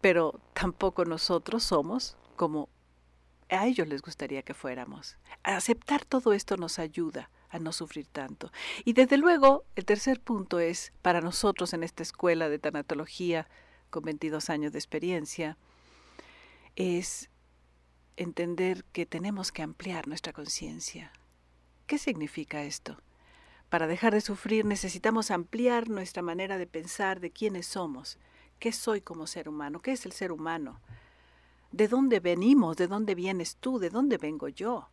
pero 0.00 0.40
tampoco 0.54 1.04
nosotros 1.04 1.62
somos 1.62 2.16
como 2.36 2.68
a 3.50 3.66
ellos 3.66 3.86
les 3.86 4.02
gustaría 4.02 4.42
que 4.42 4.54
fuéramos. 4.54 5.16
Aceptar 5.42 6.04
todo 6.04 6.32
esto 6.32 6.56
nos 6.56 6.78
ayuda 6.78 7.30
a 7.54 7.60
no 7.60 7.72
sufrir 7.72 8.06
tanto. 8.06 8.50
Y 8.84 8.94
desde 8.94 9.16
luego, 9.16 9.64
el 9.76 9.84
tercer 9.84 10.20
punto 10.20 10.58
es, 10.58 10.92
para 11.02 11.20
nosotros 11.20 11.72
en 11.72 11.84
esta 11.84 12.02
escuela 12.02 12.48
de 12.48 12.58
tanatología, 12.58 13.48
con 13.90 14.02
22 14.02 14.50
años 14.50 14.72
de 14.72 14.78
experiencia, 14.78 15.56
es 16.74 17.30
entender 18.16 18.84
que 18.92 19.06
tenemos 19.06 19.52
que 19.52 19.62
ampliar 19.62 20.08
nuestra 20.08 20.32
conciencia. 20.32 21.12
¿Qué 21.86 21.98
significa 21.98 22.64
esto? 22.64 23.00
Para 23.68 23.86
dejar 23.86 24.14
de 24.14 24.20
sufrir 24.20 24.64
necesitamos 24.64 25.30
ampliar 25.30 25.88
nuestra 25.88 26.22
manera 26.22 26.58
de 26.58 26.66
pensar 26.66 27.20
de 27.20 27.30
quiénes 27.30 27.66
somos, 27.66 28.18
qué 28.58 28.72
soy 28.72 29.00
como 29.00 29.28
ser 29.28 29.48
humano, 29.48 29.80
qué 29.80 29.92
es 29.92 30.06
el 30.06 30.12
ser 30.12 30.32
humano, 30.32 30.80
de 31.70 31.86
dónde 31.86 32.18
venimos, 32.18 32.76
de 32.76 32.88
dónde 32.88 33.14
vienes 33.14 33.56
tú, 33.56 33.78
de 33.78 33.90
dónde 33.90 34.18
vengo 34.18 34.48
yo. 34.48 34.88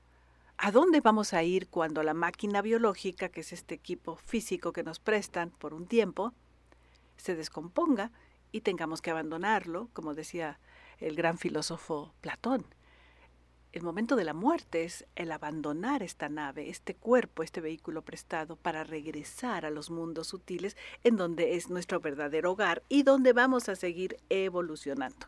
¿A 0.64 0.72
dónde 0.72 1.02
vamos 1.02 1.34
a 1.34 1.42
ir 1.42 1.70
cuando 1.70 2.04
la 2.04 2.14
máquina 2.14 2.62
biológica, 2.62 3.30
que 3.30 3.42
es 3.42 3.52
este 3.52 3.74
equipo 3.74 4.16
físico 4.18 4.74
que 4.74 4.84
nos 4.84 5.00
prestan 5.00 5.50
por 5.50 5.74
un 5.74 5.88
tiempo, 5.88 6.34
se 7.18 7.36
descomponga 7.36 8.12
y 8.52 8.62
tengamos 8.62 9.02
que 9.02 9.10
abandonarlo, 9.10 9.90
como 9.94 10.14
decía 10.14 10.60
el 11.00 11.16
gran 11.16 11.40
filósofo 11.40 12.14
Platón? 12.22 12.68
El 13.72 13.82
momento 13.82 14.16
de 14.16 14.24
la 14.24 14.36
muerte 14.36 14.84
es 14.84 15.08
el 15.16 15.32
abandonar 15.32 16.04
esta 16.04 16.30
nave, 16.30 16.70
este 16.70 16.94
cuerpo, 16.94 17.42
este 17.42 17.60
vehículo 17.60 18.04
prestado 18.04 18.56
para 18.56 18.84
regresar 18.84 19.66
a 19.66 19.72
los 19.72 19.90
mundos 19.90 20.28
sutiles 20.28 20.78
en 21.04 21.18
donde 21.18 21.56
es 21.56 21.72
nuestro 21.72 22.02
verdadero 22.02 22.52
hogar 22.52 22.84
y 22.88 23.02
donde 23.02 23.34
vamos 23.34 23.68
a 23.68 23.76
seguir 23.76 24.18
evolucionando. 24.30 25.26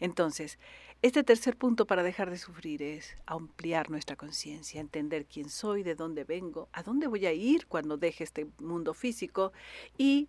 Entonces, 0.00 0.58
este 1.02 1.22
tercer 1.22 1.56
punto 1.56 1.86
para 1.86 2.02
dejar 2.02 2.30
de 2.30 2.38
sufrir 2.38 2.82
es 2.82 3.16
ampliar 3.26 3.90
nuestra 3.90 4.16
conciencia, 4.16 4.80
entender 4.80 5.26
quién 5.26 5.50
soy, 5.50 5.82
de 5.82 5.94
dónde 5.94 6.24
vengo, 6.24 6.68
a 6.72 6.82
dónde 6.82 7.06
voy 7.06 7.26
a 7.26 7.32
ir 7.32 7.66
cuando 7.66 7.96
deje 7.96 8.24
este 8.24 8.46
mundo 8.58 8.94
físico 8.94 9.52
y 9.98 10.28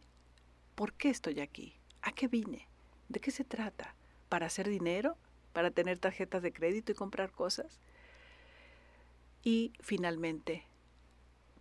por 0.75 0.93
qué 0.93 1.09
estoy 1.09 1.39
aquí, 1.39 1.79
a 2.01 2.11
qué 2.11 2.27
vine, 2.27 2.67
de 3.09 3.19
qué 3.19 3.31
se 3.31 3.43
trata, 3.43 3.95
para 4.29 4.47
hacer 4.47 4.67
dinero, 4.67 5.17
para 5.53 5.71
tener 5.71 5.99
tarjetas 5.99 6.43
de 6.43 6.53
crédito 6.53 6.91
y 6.91 6.95
comprar 6.95 7.31
cosas. 7.31 7.79
Y 9.41 9.73
finalmente, 9.79 10.65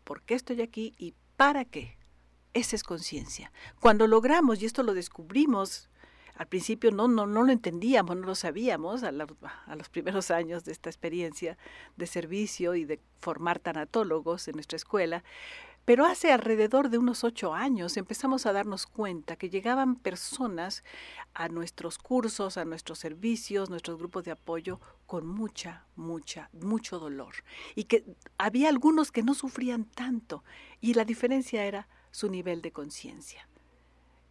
¿por 0.04 0.22
qué 0.22 0.34
estoy 0.34 0.60
aquí 0.60 0.94
y 0.98 1.14
para 1.36 1.64
qué? 1.64 1.96
Esa 2.52 2.74
es 2.74 2.82
conciencia. 2.82 3.52
Cuando 3.80 4.06
logramos, 4.06 4.60
y 4.60 4.66
esto 4.66 4.82
lo 4.82 4.94
descubrimos 4.94 5.88
al 6.36 6.48
principio 6.48 6.90
no, 6.90 7.08
no, 7.08 7.26
no 7.26 7.42
lo 7.42 7.52
entendíamos, 7.52 8.16
no 8.16 8.26
lo 8.26 8.34
sabíamos 8.34 9.02
a, 9.02 9.08
a, 9.08 9.76
los 9.76 9.88
primeros 9.88 10.30
años 10.30 10.64
de 10.64 10.72
esta 10.72 10.90
experiencia 10.90 11.56
de 11.96 12.06
servicio 12.06 12.74
y 12.74 12.84
de 12.84 13.00
formar 13.18 13.58
tanatólogos 13.58 14.46
en 14.48 14.54
nuestra 14.54 14.76
escuela. 14.76 15.24
Pero 15.86 16.04
hace 16.04 16.32
alrededor 16.32 16.90
de 16.90 16.98
unos 16.98 17.22
ocho 17.22 17.54
años 17.54 17.96
empezamos 17.96 18.44
a 18.44 18.52
darnos 18.52 18.86
cuenta 18.86 19.36
que 19.36 19.50
llegaban 19.50 19.94
personas 19.94 20.82
a 21.32 21.48
nuestros 21.48 21.96
cursos, 21.96 22.56
a 22.56 22.64
nuestros 22.64 22.98
servicios, 22.98 23.70
nuestros 23.70 23.96
grupos 23.96 24.24
de 24.24 24.32
apoyo 24.32 24.80
con 25.06 25.28
mucha, 25.28 25.86
mucha, 25.94 26.50
mucho 26.52 26.98
dolor. 26.98 27.36
Y 27.76 27.84
que 27.84 28.04
había 28.36 28.68
algunos 28.68 29.12
que 29.12 29.22
no 29.22 29.34
sufrían 29.34 29.84
tanto. 29.84 30.42
Y 30.80 30.94
la 30.94 31.04
diferencia 31.04 31.64
era 31.64 31.86
su 32.10 32.28
nivel 32.28 32.62
de 32.62 32.72
conciencia. 32.72 33.48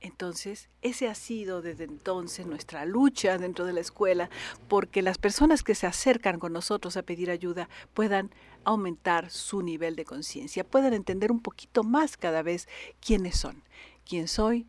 Entonces, 0.05 0.69
ese 0.83 1.07
ha 1.07 1.15
sido 1.15 1.63
desde 1.63 1.85
entonces 1.85 2.45
nuestra 2.45 2.85
lucha 2.85 3.39
dentro 3.39 3.65
de 3.65 3.73
la 3.73 3.79
escuela, 3.79 4.29
porque 4.67 5.01
las 5.01 5.17
personas 5.17 5.63
que 5.63 5.73
se 5.73 5.87
acercan 5.87 6.37
con 6.37 6.53
nosotros 6.53 6.95
a 6.95 7.01
pedir 7.01 7.31
ayuda 7.31 7.69
puedan 7.95 8.29
aumentar 8.65 9.31
su 9.31 9.63
nivel 9.63 9.95
de 9.95 10.05
conciencia, 10.05 10.63
puedan 10.63 10.93
entender 10.93 11.31
un 11.31 11.39
poquito 11.39 11.83
más 11.83 12.17
cada 12.17 12.43
vez 12.43 12.67
quiénes 13.03 13.35
son, 13.35 13.63
quién 14.07 14.27
soy, 14.27 14.67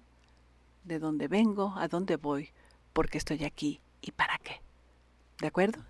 de 0.85 0.99
dónde 0.99 1.29
vengo, 1.29 1.75
a 1.77 1.87
dónde 1.87 2.17
voy, 2.17 2.53
por 2.95 3.11
qué 3.11 3.19
estoy 3.19 3.45
aquí 3.45 3.83
y 4.01 4.13
para 4.13 4.39
qué. 4.39 4.63
¿De 5.39 5.49
acuerdo? 5.49 5.85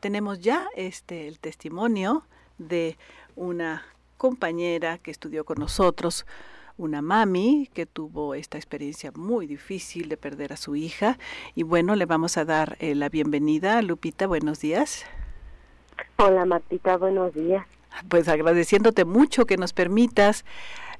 Tenemos 0.00 0.40
ya 0.40 0.68
este 0.74 1.28
el 1.28 1.38
testimonio 1.38 2.26
de 2.56 2.96
una 3.34 3.84
compañera 4.16 4.96
que 4.96 5.10
estudió 5.10 5.44
con 5.44 5.58
nosotros, 5.58 6.24
una 6.78 7.02
mami 7.02 7.68
que 7.72 7.86
tuvo 7.86 8.34
esta 8.34 8.58
experiencia 8.58 9.10
muy 9.14 9.46
difícil 9.46 10.08
de 10.08 10.16
perder 10.16 10.52
a 10.52 10.56
su 10.56 10.76
hija. 10.76 11.18
Y 11.54 11.62
bueno, 11.62 11.96
le 11.96 12.06
vamos 12.06 12.36
a 12.36 12.44
dar 12.44 12.76
eh, 12.80 12.94
la 12.94 13.08
bienvenida. 13.08 13.80
Lupita, 13.82 14.26
buenos 14.26 14.60
días. 14.60 15.04
Hola 16.16 16.44
Martita, 16.44 16.96
buenos 16.96 17.34
días. 17.34 17.64
Pues 18.08 18.28
agradeciéndote 18.28 19.04
mucho 19.04 19.46
que 19.46 19.56
nos 19.56 19.72
permitas 19.72 20.44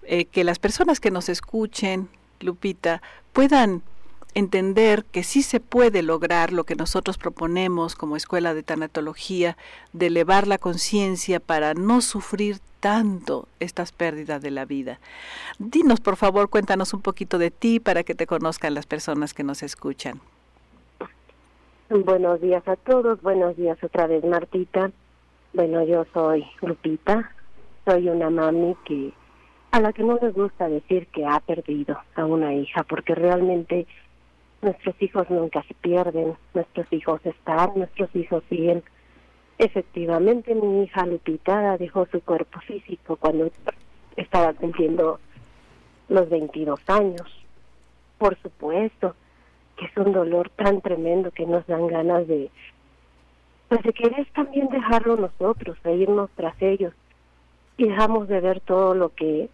eh, 0.03 0.25
que 0.27 0.45
las 0.45 0.59
personas 0.59 1.01
que 1.01 1.11
nos 1.11 1.29
escuchen, 1.29 2.09
Lupita, 2.41 3.03
puedan 3.33 3.83
entender 4.37 5.07
que 5.07 5.23
sí 5.23 5.41
se 5.41 5.61
puede 5.61 6.03
lograr 6.03 6.53
lo 6.53 6.65
que 6.65 6.77
nosotros 6.77 7.17
proponemos 7.17 7.97
como 7.97 8.17
escuela 8.17 8.53
de 8.53 8.63
tanatología, 8.63 9.57
de 9.95 10.09
elevar 10.09 10.47
la 10.47 10.59
conciencia 10.59 11.41
para 11.41 11.73
no 11.73 12.03
sufrir 12.03 12.59
tanto 12.81 13.49
estas 13.61 13.93
pérdidas 13.93 14.43
de 14.43 14.51
la 14.51 14.67
vida. 14.67 15.01
Dinos, 15.59 16.01
por 16.01 16.17
favor, 16.17 16.51
cuéntanos 16.51 16.93
un 16.93 17.01
poquito 17.01 17.39
de 17.39 17.51
ti 17.51 17.81
para 17.81 18.03
que 18.03 18.15
te 18.15 18.27
conozcan 18.27 18.75
las 18.75 18.85
personas 18.85 19.33
que 19.33 19.43
nos 19.43 19.63
escuchan. 19.63 20.21
Buenos 21.89 22.39
días 22.43 22.69
a 22.69 22.77
todos, 22.77 23.23
buenos 23.23 23.57
días 23.57 23.83
otra 23.83 24.07
vez, 24.07 24.23
Martita. 24.23 24.91
Bueno, 25.55 25.83
yo 25.83 26.05
soy 26.13 26.45
Lupita, 26.61 27.33
soy 27.87 28.11
una 28.11 28.29
mami 28.29 28.77
que 28.85 29.15
a 29.71 29.81
la 29.81 29.95
que 29.95 30.03
no 30.03 30.19
les 30.21 30.35
gusta 30.35 30.69
decir 30.69 31.07
que 31.07 31.25
ha 31.25 31.41
perdido 31.41 31.99
a 32.15 32.27
una 32.27 32.55
hija, 32.55 32.83
porque 32.83 33.15
realmente 33.15 33.87
nuestros 34.63 34.95
hijos 35.01 35.29
nunca 35.31 35.63
se 35.65 35.75
pierden, 35.75 36.37
nuestros 36.55 36.93
hijos 36.93 37.21
están, 37.25 37.73
nuestros 37.77 38.15
hijos 38.15 38.43
siguen 38.49 38.83
Efectivamente, 39.59 40.55
mi 40.55 40.83
hija 40.83 41.07
Lupita 41.07 41.79
dejó 41.79 42.05
su 42.13 42.21
cuerpo 42.21 42.61
físico 42.61 43.17
cuando 43.17 43.51
estaba 44.15 44.53
cumpliendo 44.53 45.19
los 46.11 46.29
22 46.29 46.79
años. 46.89 47.27
Por 48.19 48.37
supuesto, 48.43 49.15
que 49.79 49.87
es 49.87 49.97
un 49.97 50.13
dolor 50.13 50.51
tan 50.51 50.83
tremendo 50.83 51.31
que 51.31 51.47
nos 51.47 51.67
dan 51.67 51.87
ganas 51.87 52.29
de, 52.29 52.51
pues 53.71 53.83
de 53.83 53.95
querer 53.95 54.27
también 54.35 54.69
dejarlo 54.69 55.17
nosotros, 55.17 55.83
de 55.83 55.95
irnos 55.95 56.29
tras 56.37 56.61
ellos 56.61 56.93
dejamos 57.79 58.29
de 58.29 58.41
ver 58.41 58.61
todo 58.61 58.95
lo 58.95 59.11
que, 59.11 59.49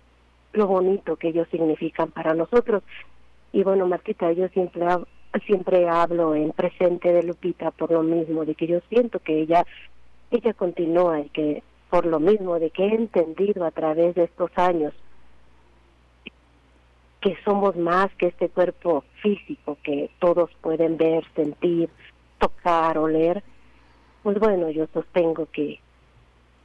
lo 0.53 0.67
bonito 0.67 1.17
que 1.17 1.29
ellos 1.29 1.49
significan 1.51 2.11
para 2.11 2.35
nosotros. 2.35 2.83
Y 3.53 3.63
bueno, 3.63 3.87
Martita, 3.87 4.33
yo 4.33 4.49
siempre, 4.49 4.87
siempre 5.47 5.89
hablo 5.89 6.35
en 6.35 6.53
presente 6.53 7.13
de 7.13 7.23
Lupita 7.23 7.71
por 7.71 7.91
lo 7.91 8.03
mismo, 8.03 8.45
de 8.45 8.55
que 8.55 8.67
yo 8.67 8.81
siento 8.89 9.19
que 9.19 9.41
ella, 9.41 9.67
ella 10.31 10.55
continúa 10.55 11.21
y 11.21 11.29
que 11.29 11.63
por 11.91 12.07
lo 12.07 12.19
mismo 12.19 12.59
de 12.59 12.71
que 12.71 12.85
he 12.85 12.95
entendido 12.95 13.67
a 13.67 13.71
través 13.71 14.15
de 14.15 14.25
estos 14.25 14.51
años 14.57 14.95
que 17.21 17.37
somos 17.45 17.77
más 17.77 18.11
que 18.17 18.27
este 18.29 18.49
cuerpo 18.49 19.05
físico 19.21 19.77
que 19.83 20.11
todos 20.19 20.51
pueden 20.61 20.97
ver, 20.97 21.25
sentir, 21.37 21.91
tocar, 22.39 22.99
oler, 22.99 23.45
pues 24.23 24.39
bueno, 24.41 24.71
yo 24.71 24.87
sostengo 24.93 25.47
que, 25.53 25.79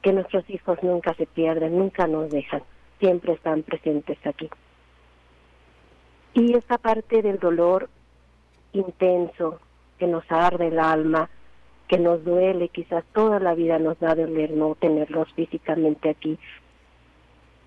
que 0.02 0.12
nuestros 0.12 0.48
hijos 0.48 0.82
nunca 0.82 1.14
se 1.14 1.26
pierden, 1.26 1.78
nunca 1.78 2.06
nos 2.06 2.30
dejan, 2.30 2.62
siempre 2.98 3.34
están 3.34 3.62
presentes 3.62 4.18
aquí. 4.26 4.48
Y 6.38 6.54
esa 6.54 6.78
parte 6.78 7.20
del 7.20 7.40
dolor 7.40 7.88
intenso 8.72 9.58
que 9.98 10.06
nos 10.06 10.22
arde 10.30 10.68
el 10.68 10.78
alma, 10.78 11.28
que 11.88 11.98
nos 11.98 12.24
duele, 12.24 12.68
quizás 12.68 13.04
toda 13.12 13.40
la 13.40 13.56
vida 13.56 13.80
nos 13.80 13.96
va 13.96 14.12
a 14.12 14.14
doler 14.14 14.52
no 14.52 14.76
tenerlos 14.76 15.32
físicamente 15.32 16.10
aquí. 16.10 16.38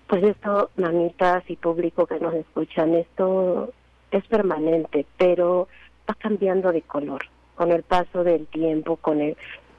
Pues 0.06 0.22
esto, 0.24 0.70
mamitas 0.76 1.44
y 1.50 1.56
público 1.56 2.06
que 2.06 2.18
nos 2.18 2.32
escuchan, 2.32 2.94
esto 2.94 3.74
es 4.10 4.24
permanente, 4.26 5.04
pero 5.18 5.68
va 6.08 6.14
cambiando 6.14 6.72
de 6.72 6.80
color 6.80 7.20
con 7.56 7.72
el 7.72 7.82
paso 7.82 8.24
del 8.24 8.46
tiempo, 8.46 8.96
con 8.96 9.20
el 9.20 9.36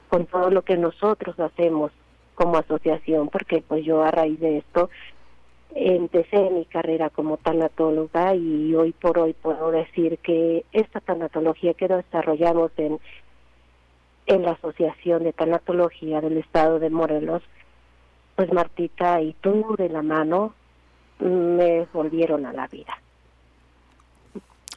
con 0.08 0.26
todo 0.26 0.50
lo 0.50 0.62
que 0.62 0.76
nosotros 0.76 1.40
hacemos 1.40 1.90
como 2.36 2.58
asociación, 2.58 3.28
porque 3.28 3.64
pues 3.66 3.84
yo 3.84 4.04
a 4.04 4.12
raíz 4.12 4.38
de 4.38 4.58
esto 4.58 4.88
empecé 5.74 6.50
mi 6.50 6.64
carrera 6.64 7.10
como 7.10 7.36
tanatóloga 7.36 8.34
y 8.34 8.74
hoy 8.74 8.92
por 8.92 9.18
hoy 9.18 9.32
puedo 9.32 9.70
decir 9.70 10.18
que 10.18 10.64
esta 10.72 11.00
tanatología 11.00 11.74
que 11.74 11.88
desarrollamos 11.88 12.70
en 12.76 13.00
en 14.26 14.42
la 14.42 14.52
Asociación 14.52 15.24
de 15.24 15.32
Tanatología 15.32 16.20
del 16.20 16.38
Estado 16.38 16.78
de 16.78 16.90
Morelos, 16.90 17.42
pues 18.36 18.52
Martita 18.52 19.20
y 19.20 19.34
tú 19.34 19.74
de 19.78 19.88
la 19.88 20.02
mano 20.02 20.54
me 21.18 21.86
volvieron 21.92 22.46
a 22.46 22.52
la 22.52 22.66
vida. 22.66 22.98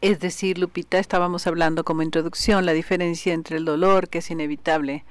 Es 0.01 0.19
decir, 0.19 0.59
Lupita, 0.59 0.99
estábamos 0.99 1.47
hablando 1.47 1.83
como 1.83 2.03
introducción 2.03 2.65
la 2.65 2.73
diferencia 2.73 3.33
entre 3.33 3.57
el 3.57 3.65
dolor, 3.65 4.09
que 4.09 4.19
es 4.19 4.29
inevitable, 4.29 5.03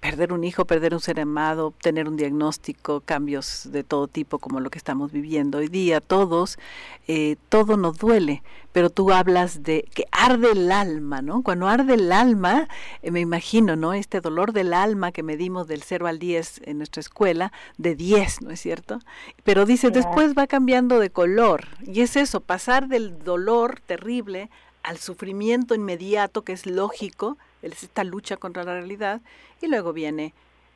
perder 0.00 0.32
un 0.32 0.44
hijo, 0.44 0.64
perder 0.64 0.94
un 0.94 1.00
ser 1.00 1.20
amado, 1.20 1.68
obtener 1.68 2.08
un 2.08 2.16
diagnóstico, 2.16 3.00
cambios 3.00 3.68
de 3.70 3.84
todo 3.84 4.08
tipo 4.08 4.38
como 4.38 4.58
lo 4.60 4.70
que 4.70 4.78
estamos 4.78 5.12
viviendo 5.12 5.58
hoy 5.58 5.68
día, 5.68 6.00
todos, 6.00 6.58
eh, 7.06 7.36
todo 7.50 7.76
nos 7.76 7.98
duele, 7.98 8.42
pero 8.72 8.88
tú 8.88 9.12
hablas 9.12 9.62
de 9.62 9.86
que 9.94 10.06
arde 10.10 10.52
el 10.52 10.72
alma, 10.72 11.20
¿no? 11.20 11.42
Cuando 11.42 11.68
arde 11.68 11.94
el 11.94 12.12
alma, 12.12 12.66
eh, 13.02 13.10
me 13.10 13.20
imagino, 13.20 13.76
¿no? 13.76 13.92
Este 13.92 14.22
dolor 14.22 14.52
del 14.52 14.72
alma 14.72 15.12
que 15.12 15.22
medimos 15.22 15.68
del 15.68 15.82
0 15.82 16.06
al 16.06 16.18
10 16.18 16.62
en 16.64 16.78
nuestra 16.78 17.00
escuela, 17.00 17.52
de 17.76 17.94
10, 17.94 18.42
¿no 18.42 18.50
es 18.50 18.60
cierto? 18.60 19.00
Pero 19.44 19.66
dice, 19.66 19.90
después 19.90 20.34
va 20.36 20.46
cambiando 20.46 20.98
de 20.98 21.10
color, 21.10 21.66
y 21.84 22.00
es 22.00 22.16
eso, 22.16 22.40
pasar 22.40 22.88
del 22.88 23.22
dolor 23.22 23.80
terrible 23.84 24.48
al 24.82 24.96
sufrimiento 24.96 25.74
inmediato, 25.74 26.42
que 26.42 26.52
es 26.52 26.64
lógico, 26.64 27.36
es 27.62 27.82
esta 27.82 28.04
lucha 28.04 28.38
contra 28.38 28.64
la 28.64 28.72
realidad, 28.72 29.20
y 29.60 29.68
luego 29.68 29.92
viene 29.92 30.34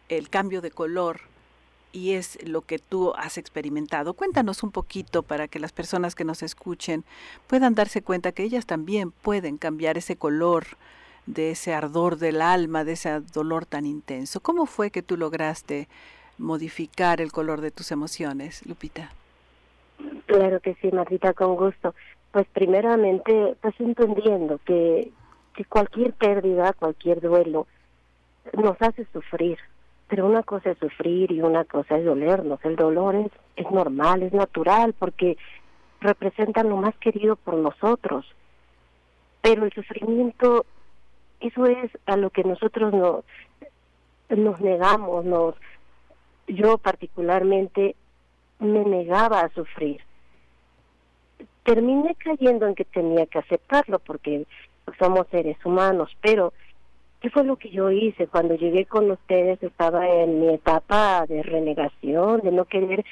el 0.08 0.28
cambio 0.28 0.60
de 0.60 0.70
color 0.70 1.20
y 1.92 2.12
es 2.12 2.38
lo 2.46 2.62
que 2.62 2.78
tú 2.78 3.12
has 3.16 3.38
experimentado. 3.38 4.14
Cuéntanos 4.14 4.62
un 4.62 4.72
poquito 4.72 5.22
para 5.22 5.46
que 5.46 5.60
las 5.60 5.72
personas 5.72 6.14
que 6.14 6.24
nos 6.24 6.42
escuchen 6.42 7.04
puedan 7.46 7.74
darse 7.74 8.02
cuenta 8.02 8.32
que 8.32 8.42
ellas 8.42 8.66
también 8.66 9.12
pueden 9.12 9.58
cambiar 9.58 9.96
ese 9.96 10.16
color 10.16 10.66
de 11.26 11.52
ese 11.52 11.72
ardor 11.72 12.16
del 12.16 12.42
alma, 12.42 12.84
de 12.84 12.92
ese 12.92 13.20
dolor 13.32 13.64
tan 13.64 13.86
intenso. 13.86 14.40
¿Cómo 14.40 14.66
fue 14.66 14.90
que 14.90 15.02
tú 15.02 15.16
lograste 15.16 15.88
modificar 16.36 17.20
el 17.20 17.32
color 17.32 17.60
de 17.60 17.70
tus 17.70 17.92
emociones, 17.92 18.66
Lupita? 18.66 19.12
Claro 20.26 20.60
que 20.60 20.74
sí, 20.82 20.90
Marita, 20.90 21.32
con 21.32 21.54
gusto. 21.54 21.94
Pues 22.32 22.46
primeramente, 22.52 23.56
pues 23.60 23.74
entendiendo 23.78 24.58
que, 24.66 25.12
que 25.54 25.64
cualquier 25.64 26.12
pérdida, 26.12 26.72
cualquier 26.72 27.20
duelo, 27.20 27.68
nos 28.52 28.80
hace 28.80 29.06
sufrir. 29.12 29.58
Pero 30.08 30.26
una 30.26 30.42
cosa 30.42 30.70
es 30.70 30.78
sufrir 30.78 31.32
y 31.32 31.40
una 31.40 31.64
cosa 31.64 31.96
es 31.96 32.04
dolernos. 32.04 32.60
El 32.64 32.76
dolor 32.76 33.14
es, 33.14 33.32
es 33.56 33.70
normal, 33.70 34.22
es 34.22 34.32
natural, 34.32 34.94
porque 34.98 35.36
representa 36.00 36.62
lo 36.62 36.76
más 36.76 36.94
querido 36.96 37.36
por 37.36 37.54
nosotros. 37.54 38.26
Pero 39.40 39.64
el 39.64 39.72
sufrimiento, 39.72 40.66
eso 41.40 41.66
es 41.66 41.90
a 42.06 42.16
lo 42.16 42.30
que 42.30 42.44
nosotros 42.44 42.92
no, 42.92 43.24
nos 44.28 44.60
negamos, 44.60 45.24
nos, 45.24 45.54
yo 46.46 46.78
particularmente 46.78 47.96
me 48.58 48.84
negaba 48.84 49.40
a 49.40 49.48
sufrir. 49.50 50.00
Terminé 51.62 52.14
cayendo 52.16 52.66
en 52.66 52.74
que 52.74 52.84
tenía 52.84 53.26
que 53.26 53.38
aceptarlo 53.38 53.98
porque 53.98 54.46
somos 54.98 55.26
seres 55.28 55.56
humanos, 55.64 56.14
pero 56.20 56.52
¿qué 57.24 57.30
fue 57.30 57.42
lo 57.42 57.56
que 57.56 57.70
yo 57.70 57.90
hice? 57.90 58.26
Cuando 58.26 58.54
llegué 58.54 58.84
con 58.84 59.10
ustedes 59.10 59.62
estaba 59.62 60.06
en 60.06 60.40
mi 60.40 60.52
etapa 60.52 61.24
de 61.26 61.42
renegación, 61.42 62.42
de 62.42 62.52
no 62.52 62.66
querer 62.66 63.02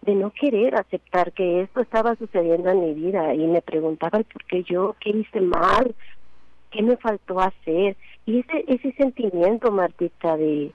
de 0.00 0.16
no 0.16 0.32
querer 0.32 0.74
aceptar 0.74 1.30
que 1.30 1.60
esto 1.62 1.80
estaba 1.80 2.16
sucediendo 2.16 2.70
en 2.70 2.80
mi 2.80 2.92
vida 2.92 3.32
y 3.34 3.46
me 3.46 3.62
preguntaba 3.62 4.18
el 4.18 4.24
por 4.24 4.44
qué 4.46 4.64
yo, 4.64 4.96
qué 4.98 5.10
hice 5.10 5.40
mal, 5.40 5.94
qué 6.72 6.82
me 6.82 6.96
faltó 6.96 7.38
hacer. 7.38 7.96
Y 8.26 8.40
ese, 8.40 8.64
ese 8.66 8.92
sentimiento, 8.94 9.70
Martita, 9.70 10.36
de 10.36 10.72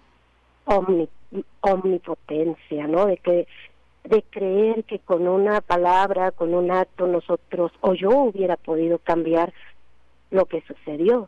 omnipotencia, 1.59 2.87
¿no? 2.87 3.07
De 3.07 3.17
que 3.17 3.47
de 4.05 4.23
creer 4.29 4.85
que 4.85 4.99
con 4.99 5.27
una 5.27 5.59
palabra, 5.59 6.31
con 6.31 6.53
un 6.53 6.71
acto 6.71 7.05
nosotros 7.05 7.73
o 7.81 7.95
yo 7.95 8.11
hubiera 8.11 8.55
podido 8.55 8.97
cambiar 8.99 9.51
lo 10.31 10.45
que 10.45 10.61
sucedió. 10.61 11.27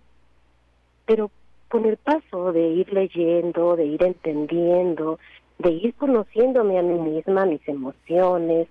Pero 1.05 1.29
con 1.69 1.85
el 1.85 1.97
paso 1.97 2.51
de 2.51 2.67
ir 2.67 2.91
leyendo, 2.91 3.75
de 3.75 3.85
ir 3.85 4.03
entendiendo, 4.03 5.19
de 5.59 5.71
ir 5.71 5.93
conociéndome 5.95 6.77
a 6.79 6.81
mí 6.81 6.99
misma, 6.99 7.45
mis 7.45 7.65
emociones, 7.67 8.67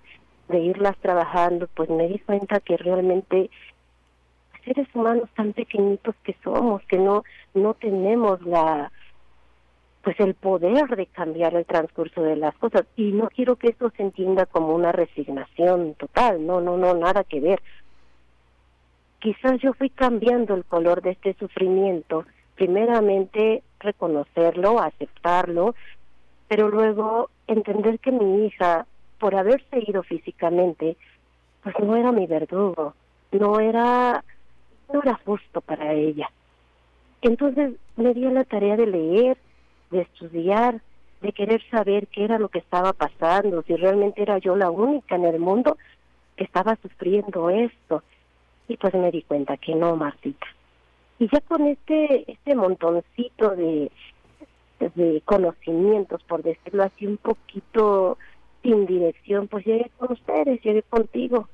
de 0.49 0.59
irlas 0.59 0.97
trabajando, 0.97 1.67
pues 1.75 1.89
me 1.89 2.07
di 2.07 2.19
cuenta 2.19 2.59
que 2.59 2.77
realmente 2.77 3.49
seres 4.65 4.87
humanos 4.93 5.29
tan 5.35 5.53
pequeñitos 5.53 6.15
que 6.23 6.35
somos, 6.43 6.83
que 6.83 6.97
no 6.97 7.23
no 7.53 7.73
tenemos 7.73 8.41
la 8.41 8.91
pues 10.03 10.19
el 10.19 10.33
poder 10.33 10.95
de 10.95 11.05
cambiar 11.07 11.55
el 11.55 11.65
transcurso 11.65 12.21
de 12.21 12.35
las 12.35 12.55
cosas. 12.55 12.85
Y 12.95 13.11
no 13.11 13.27
quiero 13.29 13.57
que 13.57 13.67
esto 13.67 13.91
se 13.95 14.03
entienda 14.03 14.45
como 14.45 14.73
una 14.73 14.91
resignación 14.91 15.93
total, 15.95 16.45
no, 16.45 16.61
no, 16.61 16.77
no, 16.77 16.93
nada 16.93 17.23
que 17.23 17.39
ver. 17.39 17.61
Quizás 19.19 19.59
yo 19.61 19.73
fui 19.73 19.89
cambiando 19.89 20.55
el 20.55 20.63
color 20.63 21.01
de 21.01 21.11
este 21.11 21.33
sufrimiento, 21.33 22.25
primeramente 22.59 23.63
reconocerlo, 23.79 24.81
aceptarlo, 24.81 25.75
pero 26.49 26.67
luego 26.67 27.29
entender 27.47 27.99
que 27.99 28.11
mi 28.11 28.45
hija, 28.45 28.85
por 29.17 29.33
haberse 29.33 29.81
ido 29.87 30.03
físicamente, 30.03 30.97
pues 31.63 31.73
no 31.79 31.95
era 31.95 32.11
mi 32.11 32.27
verdugo, 32.27 32.95
no 33.31 33.61
era, 33.61 34.25
no 34.91 35.01
era 35.01 35.13
justo 35.23 35.61
para 35.61 35.93
ella. 35.93 36.29
Entonces 37.21 37.75
me 37.95 38.13
dio 38.13 38.29
la 38.29 38.43
tarea 38.43 38.75
de 38.75 38.87
leer, 38.87 39.37
de 39.91 40.01
estudiar, 40.01 40.81
de 41.21 41.31
querer 41.31 41.61
saber 41.71 42.07
qué 42.07 42.25
era 42.25 42.39
lo 42.39 42.49
que 42.49 42.59
estaba 42.59 42.91
pasando, 42.91 43.63
si 43.63 43.75
realmente 43.77 44.21
era 44.21 44.37
yo 44.39 44.57
la 44.57 44.69
única 44.69 45.15
en 45.15 45.23
el 45.23 45.39
mundo 45.39 45.77
que 46.35 46.43
estaba 46.43 46.75
sufriendo 46.81 47.49
esto 47.49 48.03
y 48.67 48.75
pues 48.75 48.93
me 48.95 49.11
di 49.11 49.21
cuenta 49.21 49.55
que 49.55 49.75
no, 49.75 49.95
Marcita. 49.95 50.45
Y 51.19 51.29
ya 51.31 51.41
con 51.41 51.67
este, 51.67 52.31
este 52.31 52.55
montoncito 52.55 53.55
de, 53.55 53.91
de 54.79 55.21
conocimientos, 55.25 56.23
por 56.23 56.43
decirlo 56.43 56.83
así, 56.83 57.05
un 57.05 57.17
poquito 57.17 58.17
sin 58.63 58.85
dirección, 58.85 59.47
pues 59.47 59.65
llegué 59.65 59.91
con 59.97 60.13
ustedes, 60.13 60.61
llegué 60.63 60.81
contigo. 60.83 61.49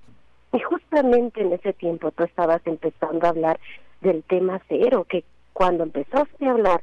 Y 0.54 0.60
justamente 0.60 1.42
en 1.42 1.54
ese 1.54 1.74
tiempo 1.74 2.12
tú 2.12 2.24
estabas 2.24 2.62
empezando 2.66 3.26
a 3.26 3.30
hablar 3.30 3.60
del 4.02 4.24
tema 4.24 4.62
cero, 4.68 5.06
que 5.10 5.24
cuando 5.54 5.84
empezaste 5.84 6.46
a 6.46 6.52
hablar 6.52 6.82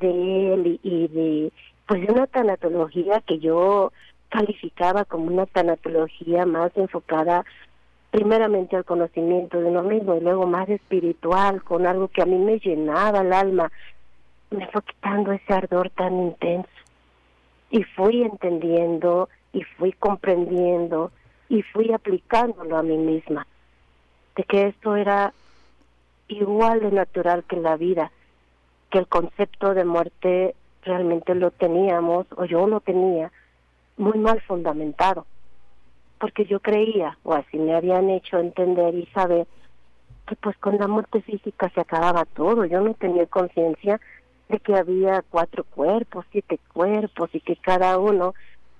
de 0.00 0.54
él 0.54 0.80
y, 0.82 1.08
de 1.08 1.52
pues 1.86 2.06
de 2.06 2.12
una 2.12 2.26
tanatología 2.26 3.20
que 3.20 3.38
yo 3.38 3.92
calificaba 4.28 5.04
como 5.04 5.26
una 5.26 5.46
tanatología 5.46 6.46
más 6.46 6.72
enfocada 6.76 7.44
primeramente 8.12 8.76
al 8.76 8.84
conocimiento 8.84 9.58
de 9.58 9.70
uno 9.70 9.82
mismo 9.82 10.14
y 10.14 10.20
luego 10.20 10.46
más 10.46 10.68
espiritual, 10.68 11.62
con 11.64 11.86
algo 11.86 12.08
que 12.08 12.20
a 12.20 12.26
mí 12.26 12.36
me 12.36 12.58
llenaba 12.58 13.22
el 13.22 13.32
alma, 13.32 13.72
me 14.50 14.66
fue 14.68 14.82
quitando 14.82 15.32
ese 15.32 15.50
ardor 15.50 15.88
tan 15.88 16.20
intenso. 16.20 16.68
Y 17.70 17.82
fui 17.84 18.22
entendiendo 18.22 19.30
y 19.54 19.62
fui 19.62 19.92
comprendiendo 19.92 21.10
y 21.48 21.62
fui 21.62 21.90
aplicándolo 21.90 22.76
a 22.76 22.82
mí 22.82 22.98
misma, 22.98 23.46
de 24.36 24.44
que 24.44 24.66
esto 24.66 24.94
era 24.94 25.32
igual 26.28 26.80
de 26.80 26.92
natural 26.92 27.44
que 27.44 27.56
la 27.56 27.78
vida, 27.78 28.12
que 28.90 28.98
el 28.98 29.06
concepto 29.06 29.72
de 29.72 29.86
muerte 29.86 30.54
realmente 30.82 31.34
lo 31.34 31.50
teníamos, 31.50 32.26
o 32.36 32.44
yo 32.44 32.66
lo 32.66 32.80
tenía, 32.80 33.32
muy 33.96 34.18
mal 34.18 34.42
fundamentado, 34.42 35.24
porque 36.22 36.44
yo 36.44 36.60
creía, 36.60 37.18
o 37.24 37.34
así 37.34 37.58
me 37.58 37.74
habían 37.74 38.08
hecho 38.08 38.38
entender 38.38 38.94
y 38.94 39.06
saber, 39.06 39.44
que 40.28 40.36
pues 40.36 40.56
con 40.58 40.78
la 40.78 40.86
muerte 40.86 41.20
física 41.20 41.68
se 41.74 41.80
acababa 41.80 42.24
todo, 42.26 42.64
yo 42.64 42.80
no 42.80 42.94
tenía 42.94 43.26
conciencia 43.26 44.00
de 44.48 44.60
que 44.60 44.76
había 44.76 45.24
cuatro 45.28 45.64
cuerpos, 45.64 46.24
siete 46.30 46.60
cuerpos 46.72 47.28
y 47.32 47.40
que 47.40 47.56
cada 47.56 47.98
uno, 47.98 48.34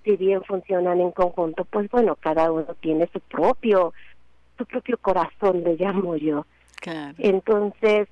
si 0.05 0.17
bien 0.17 0.45
funcionan 0.45 1.01
en 1.01 1.11
conjunto, 1.11 1.65
pues 1.65 1.91
bueno, 1.91 2.15
cada 2.15 2.53
uno 2.53 2.77
tiene 2.79 3.09
su 3.13 3.19
propio, 3.19 3.93
su 4.57 4.65
propio 4.65 4.97
corazón, 4.99 5.65
le 5.65 5.75
llamo 5.75 6.15
yo. 6.15 6.47
Entonces, 7.19 8.07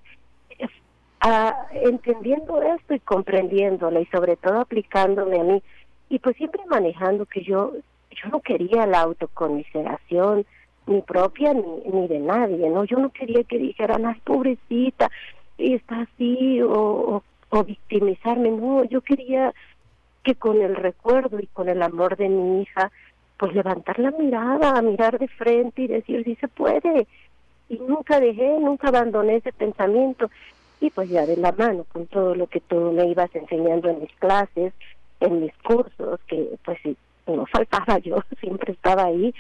ah, 1.20 1.68
entendiendo 1.70 2.60
esto 2.62 2.94
y 2.94 2.98
comprendiéndolo 2.98 4.00
y 4.00 4.06
sobre 4.06 4.34
todo 4.34 4.58
aplicándome 4.58 5.38
a 5.38 5.44
mí 5.44 5.62
y 6.08 6.18
pues 6.18 6.36
siempre 6.36 6.62
manejando 6.66 7.26
que 7.26 7.44
yo 7.44 7.74
yo 8.22 8.30
no 8.30 8.40
quería 8.40 8.86
la 8.86 9.00
autoconmiseración 9.00 10.46
ni 10.86 11.02
propia 11.02 11.54
ni, 11.54 11.62
ni 11.92 12.08
de 12.08 12.18
nadie, 12.18 12.68
¿no? 12.68 12.84
Yo 12.84 12.98
no 12.98 13.10
quería 13.10 13.44
que 13.44 13.58
dijeran, 13.58 14.02
las 14.02 14.18
pobrecita, 14.20 15.10
está 15.58 16.00
así 16.00 16.60
o, 16.62 17.22
o 17.50 17.64
victimizarme, 17.64 18.50
no, 18.50 18.84
yo 18.84 19.00
quería 19.00 19.52
que 20.22 20.34
con 20.34 20.60
el 20.60 20.76
recuerdo 20.76 21.38
y 21.40 21.46
con 21.46 21.68
el 21.68 21.82
amor 21.82 22.16
de 22.16 22.28
mi 22.28 22.62
hija, 22.62 22.90
pues 23.38 23.54
levantar 23.54 23.98
la 23.98 24.10
mirada, 24.10 24.82
mirar 24.82 25.18
de 25.18 25.28
frente 25.28 25.82
y 25.82 25.86
decir, 25.86 26.24
sí 26.24 26.36
se 26.36 26.48
puede, 26.48 27.06
y 27.68 27.78
nunca 27.78 28.20
dejé, 28.20 28.58
nunca 28.58 28.88
abandoné 28.88 29.36
ese 29.36 29.52
pensamiento 29.52 30.30
y 30.80 30.90
pues 30.90 31.08
ya 31.08 31.26
de 31.26 31.36
la 31.36 31.52
mano 31.52 31.84
con 31.92 32.06
todo 32.06 32.34
lo 32.34 32.46
que 32.46 32.60
tú 32.60 32.92
me 32.92 33.06
ibas 33.06 33.34
enseñando 33.34 33.88
en 33.88 34.00
mis 34.00 34.12
clases, 34.16 34.72
en 35.20 35.40
mis 35.40 35.52
cursos, 35.58 36.20
que 36.26 36.56
pues 36.64 36.78
no 37.36 37.46
faltaba 37.46 37.98
yo, 37.98 38.16
siempre 38.40 38.72
estaba 38.72 39.04
ahí 39.04 39.34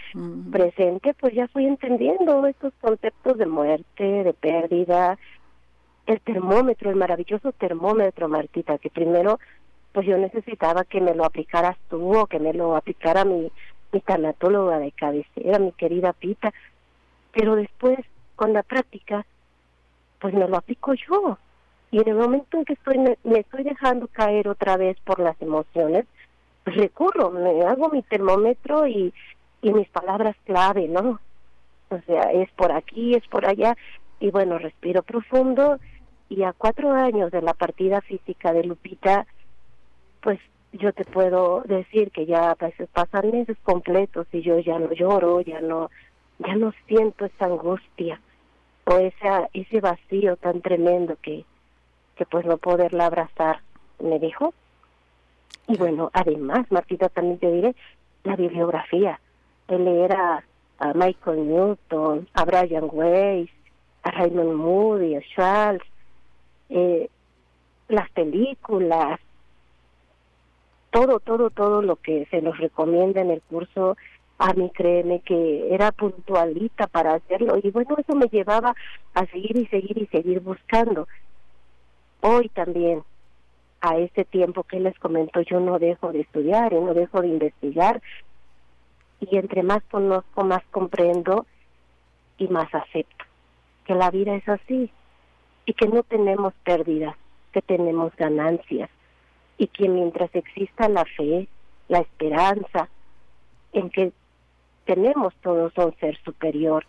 presente, 0.50 1.14
pues 1.14 1.34
ya 1.34 1.48
fui 1.48 1.66
entendiendo 1.66 2.46
estos 2.46 2.72
conceptos 2.80 3.38
de 3.38 3.46
muerte, 3.46 4.04
de 4.24 4.32
pérdida, 4.32 5.18
el 6.06 6.20
termómetro, 6.20 6.90
el 6.90 6.96
maravilloso 6.96 7.52
termómetro, 7.52 8.28
Martita, 8.28 8.78
que 8.78 8.90
primero 8.90 9.38
pues 9.92 10.06
yo 10.06 10.16
necesitaba 10.16 10.84
que 10.84 11.00
me 11.00 11.14
lo 11.14 11.24
aplicaras 11.24 11.76
tú 11.88 12.16
o 12.16 12.26
que 12.26 12.38
me 12.38 12.52
lo 12.52 12.76
aplicara 12.76 13.24
mi, 13.24 13.50
mi 13.92 14.00
tanatóloga 14.00 14.78
de 14.78 14.92
cabecera, 14.92 15.58
mi 15.58 15.72
querida 15.72 16.12
Pita, 16.12 16.52
pero 17.32 17.56
después 17.56 17.98
con 18.36 18.52
la 18.52 18.62
práctica, 18.62 19.26
pues 20.18 20.32
me 20.34 20.48
lo 20.48 20.56
aplico 20.56 20.94
yo. 20.94 21.38
Y 21.90 21.98
en 21.98 22.08
el 22.08 22.14
momento 22.14 22.56
en 22.56 22.64
que 22.64 22.74
estoy 22.74 22.98
me, 22.98 23.16
estoy 23.38 23.64
dejando 23.64 24.06
caer 24.08 24.48
otra 24.48 24.76
vez 24.76 24.96
por 25.00 25.18
las 25.18 25.40
emociones, 25.42 26.06
recurro, 26.64 27.30
me 27.30 27.62
hago 27.64 27.88
mi 27.90 28.02
termómetro 28.02 28.86
y, 28.86 29.12
mis 29.62 29.88
palabras 29.88 30.36
clave, 30.44 30.88
¿no? 30.88 31.20
O 31.90 31.98
sea, 32.06 32.22
es 32.32 32.50
por 32.52 32.72
aquí, 32.72 33.14
es 33.14 33.26
por 33.28 33.46
allá, 33.46 33.76
y 34.18 34.30
bueno, 34.30 34.58
respiro 34.58 35.02
profundo 35.02 35.78
y 36.30 36.44
a 36.44 36.52
cuatro 36.52 36.92
años 36.92 37.30
de 37.30 37.42
la 37.42 37.52
partida 37.52 38.00
física 38.00 38.52
de 38.52 38.64
Lupita, 38.64 39.26
pues 40.22 40.38
yo 40.72 40.92
te 40.92 41.04
puedo 41.04 41.62
decir 41.62 42.10
que 42.12 42.26
ya 42.26 42.52
a 42.52 42.56
pasan 42.92 43.30
meses 43.32 43.56
completos 43.62 44.26
y 44.32 44.40
yo 44.40 44.58
ya 44.60 44.78
no 44.78 44.92
lloro, 44.92 45.40
ya 45.40 45.60
no, 45.60 45.90
ya 46.38 46.54
no 46.54 46.72
siento 46.86 47.24
esa 47.24 47.46
angustia 47.46 48.20
o 48.86 48.96
esa, 48.98 49.48
ese 49.52 49.80
vacío 49.80 50.36
tan 50.36 50.60
tremendo 50.62 51.16
que, 51.20 51.44
que 52.16 52.24
pues 52.26 52.46
no 52.46 52.56
poderla 52.58 53.06
abrazar, 53.06 53.60
me 53.98 54.18
dijo. 54.18 54.54
Y 55.70 55.76
bueno, 55.76 56.10
además, 56.12 56.66
Martita, 56.70 57.08
también 57.08 57.38
te 57.38 57.50
diré 57.50 57.76
la 58.24 58.34
bibliografía. 58.34 59.20
Él 59.68 59.86
era 59.86 60.42
a 60.80 60.94
Michael 60.94 61.46
Newton, 61.46 62.28
a 62.34 62.44
Brian 62.44 62.88
Weiss, 62.90 63.50
a 64.02 64.10
Raymond 64.10 64.54
Moody, 64.54 65.14
a 65.14 65.20
Charles, 65.34 65.82
eh, 66.70 67.08
las 67.88 68.10
películas, 68.10 69.20
todo, 70.90 71.20
todo, 71.20 71.50
todo 71.50 71.82
lo 71.82 71.94
que 71.96 72.26
se 72.32 72.42
nos 72.42 72.58
recomienda 72.58 73.20
en 73.20 73.30
el 73.30 73.42
curso 73.42 73.96
a 74.38 74.54
mí 74.54 74.70
créeme 74.70 75.20
que 75.20 75.72
era 75.72 75.92
puntualita 75.92 76.86
para 76.86 77.14
hacerlo 77.14 77.58
y 77.62 77.70
bueno, 77.70 77.94
eso 77.98 78.16
me 78.16 78.26
llevaba 78.26 78.74
a 79.12 79.26
seguir 79.26 79.56
y 79.58 79.66
seguir 79.66 79.98
y 79.98 80.06
seguir 80.06 80.40
buscando. 80.40 81.06
Hoy 82.22 82.48
también, 82.48 83.02
a 83.80 83.96
ese 83.96 84.24
tiempo 84.24 84.64
que 84.64 84.80
les 84.80 84.98
comento, 84.98 85.40
yo 85.40 85.60
no 85.60 85.78
dejo 85.78 86.12
de 86.12 86.20
estudiar 86.20 86.72
y 86.72 86.80
no 86.80 86.94
dejo 86.94 87.22
de 87.22 87.28
investigar 87.28 88.02
y 89.20 89.36
entre 89.36 89.62
más 89.62 89.82
conozco, 89.90 90.44
más 90.44 90.62
comprendo 90.70 91.46
y 92.38 92.48
más 92.48 92.74
acepto 92.74 93.24
que 93.90 93.96
la 93.96 94.10
vida 94.12 94.36
es 94.36 94.48
así 94.48 94.88
y 95.66 95.72
que 95.74 95.88
no 95.88 96.04
tenemos 96.04 96.54
pérdidas, 96.62 97.16
que 97.52 97.60
tenemos 97.60 98.14
ganancias 98.14 98.88
y 99.58 99.66
que 99.66 99.88
mientras 99.88 100.32
exista 100.32 100.88
la 100.88 101.04
fe, 101.04 101.48
la 101.88 101.98
esperanza 101.98 102.88
en 103.72 103.90
que 103.90 104.12
tenemos 104.84 105.34
todos 105.42 105.76
un 105.76 105.92
ser 105.98 106.16
superior. 106.22 106.86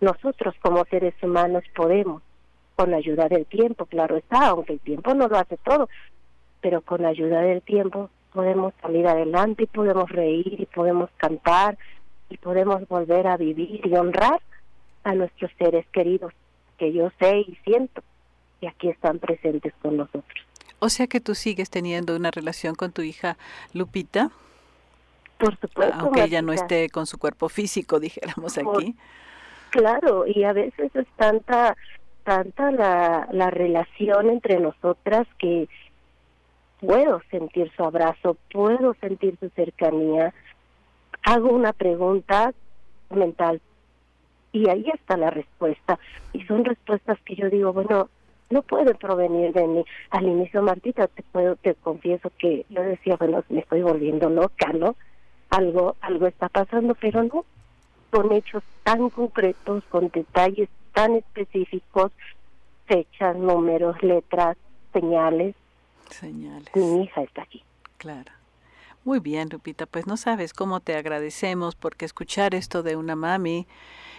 Nosotros 0.00 0.54
como 0.62 0.84
seres 0.84 1.14
humanos 1.20 1.64
podemos, 1.74 2.22
con 2.80 2.94
ayuda 2.94 3.28
del 3.28 3.44
tiempo, 3.44 3.84
claro 3.84 4.16
está, 4.16 4.46
aunque 4.46 4.72
el 4.72 4.80
tiempo 4.80 5.12
no 5.12 5.28
lo 5.28 5.36
hace 5.36 5.58
todo, 5.58 5.90
pero 6.62 6.80
con 6.80 7.04
ayuda 7.04 7.42
del 7.42 7.60
tiempo 7.60 8.08
podemos 8.32 8.72
salir 8.80 9.06
adelante 9.06 9.64
y 9.64 9.66
podemos 9.66 10.08
reír 10.08 10.58
y 10.58 10.64
podemos 10.64 11.10
cantar 11.18 11.76
y 12.30 12.38
podemos 12.38 12.88
volver 12.88 13.26
a 13.26 13.36
vivir 13.36 13.82
y 13.84 13.94
honrar 13.94 14.40
a 15.04 15.12
nuestros 15.14 15.50
seres 15.58 15.84
queridos, 15.92 16.32
que 16.78 16.90
yo 16.90 17.10
sé 17.18 17.40
y 17.40 17.58
siento 17.64 18.02
que 18.62 18.68
aquí 18.68 18.88
están 18.88 19.18
presentes 19.18 19.74
con 19.82 19.98
nosotros. 19.98 20.46
O 20.78 20.88
sea 20.88 21.06
que 21.06 21.20
tú 21.20 21.34
sigues 21.34 21.68
teniendo 21.68 22.16
una 22.16 22.30
relación 22.30 22.74
con 22.74 22.92
tu 22.92 23.02
hija 23.02 23.36
Lupita. 23.74 24.30
Por 25.36 25.54
supuesto. 25.60 25.96
Aunque 25.98 26.24
ella 26.24 26.40
no 26.40 26.54
esté 26.54 26.88
con 26.88 27.06
su 27.06 27.18
cuerpo 27.18 27.50
físico, 27.50 28.00
dijéramos 28.00 28.56
aquí. 28.56 28.96
Claro, 29.68 30.26
y 30.26 30.44
a 30.44 30.54
veces 30.54 30.90
es 30.94 31.06
tanta, 31.16 31.76
tanta 32.24 32.70
la, 32.70 33.28
la 33.32 33.50
relación 33.50 34.30
entre 34.30 34.60
nosotras 34.60 35.26
que 35.38 35.68
puedo 36.80 37.20
sentir 37.30 37.70
su 37.76 37.84
abrazo, 37.84 38.36
puedo 38.52 38.94
sentir 38.94 39.36
su 39.38 39.48
cercanía. 39.50 40.32
Hago 41.22 41.50
una 41.50 41.72
pregunta 41.72 42.52
mental 43.10 43.60
y 44.52 44.68
ahí 44.68 44.86
está 44.94 45.16
la 45.16 45.30
respuesta. 45.30 45.98
Y 46.32 46.42
son 46.44 46.64
respuestas 46.64 47.18
que 47.24 47.36
yo 47.36 47.50
digo, 47.50 47.72
bueno, 47.72 48.08
no 48.48 48.62
pueden 48.62 48.96
provenir 48.96 49.52
de 49.52 49.66
mí. 49.66 49.84
Al 50.10 50.26
inicio, 50.26 50.62
Martita, 50.62 51.06
te 51.06 51.22
puedo, 51.22 51.56
te 51.56 51.74
confieso 51.74 52.30
que 52.38 52.64
yo 52.68 52.82
decía, 52.82 53.16
bueno, 53.16 53.44
me 53.48 53.60
estoy 53.60 53.82
volviendo 53.82 54.30
loca, 54.30 54.72
¿no? 54.72 54.96
algo, 55.50 55.96
algo 56.00 56.26
está 56.26 56.48
pasando, 56.48 56.94
pero 56.94 57.22
no 57.24 57.44
con 58.10 58.32
hechos 58.32 58.62
tan 58.82 59.10
concretos, 59.10 59.84
con 59.90 60.08
detalles 60.08 60.68
tan 61.00 61.14
específicos, 61.16 62.12
fechas, 62.86 63.34
números, 63.34 63.96
letras, 64.02 64.58
señales. 64.92 65.56
Señales. 66.10 66.68
Mi 66.74 67.04
hija 67.04 67.22
está 67.22 67.40
aquí. 67.40 67.62
Claro. 67.96 68.30
Muy 69.02 69.18
bien, 69.18 69.48
Lupita, 69.50 69.86
pues 69.86 70.06
no 70.06 70.18
sabes 70.18 70.52
cómo 70.52 70.80
te 70.80 70.94
agradecemos 70.94 71.74
porque 71.74 72.04
escuchar 72.04 72.54
esto 72.54 72.82
de 72.82 72.96
una 72.96 73.16
mami 73.16 73.66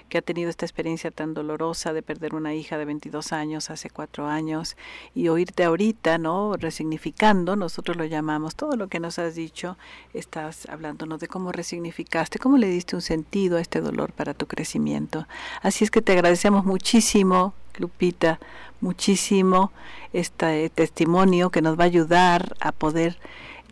que 0.10 0.18
ha 0.18 0.22
tenido 0.24 0.50
esta 0.50 0.66
experiencia 0.66 1.12
tan 1.12 1.36
dolorosa 1.36 1.94
de 1.94 2.02
perder 2.02 2.34
una 2.34 2.56
hija 2.56 2.80
de 2.80 2.86
22 2.86 3.32
años 3.32 3.70
hace 3.70 3.92
cuatro 3.92 4.26
años 4.26 4.76
y 5.14 5.28
oírte 5.28 5.64
ahorita, 5.64 6.18
¿no? 6.18 6.58
Resignificando, 6.58 7.56
nosotros 7.56 7.96
lo 7.96 8.06
llamamos, 8.06 8.56
todo 8.56 8.76
lo 8.76 8.88
que 8.88 9.00
nos 9.00 9.20
has 9.20 9.36
dicho, 9.36 9.78
estás 10.16 10.68
hablándonos 10.68 11.20
de 11.20 11.28
cómo 11.28 11.52
resignificaste, 11.52 12.40
cómo 12.40 12.58
le 12.58 12.68
diste 12.68 12.96
un 12.96 13.04
sentido 13.04 13.58
a 13.58 13.62
este 13.62 13.82
dolor 13.82 14.14
para 14.14 14.34
tu 14.34 14.48
crecimiento. 14.48 15.28
Así 15.62 15.84
es 15.84 15.92
que 15.92 16.02
te 16.02 16.14
agradecemos 16.14 16.66
muchísimo, 16.66 17.54
Lupita, 17.78 18.40
muchísimo 18.82 19.72
este 20.12 20.70
testimonio 20.72 21.52
que 21.52 21.62
nos 21.62 21.80
va 21.80 21.84
a 21.84 21.88
ayudar 21.88 22.56
a 22.60 22.72
poder 22.72 23.20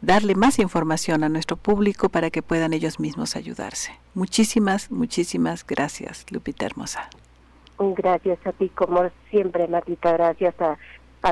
darle 0.02 0.36
más 0.36 0.60
información 0.60 1.24
a 1.24 1.30
nuestro 1.30 1.58
público 1.58 2.10
para 2.10 2.30
que 2.30 2.42
puedan 2.42 2.74
ellos 2.74 3.00
mismos 3.00 3.36
ayudarse. 3.36 3.92
Muchísimas, 4.14 4.92
muchísimas 4.92 5.66
gracias, 5.66 6.26
Lupita 6.32 6.66
Hermosa. 6.66 7.10
Gracias 7.80 8.40
a 8.46 8.52
ti, 8.52 8.70
como 8.70 9.10
siempre, 9.30 9.68
Martita, 9.68 10.14
gracias 10.14 10.56
a, 10.60 10.78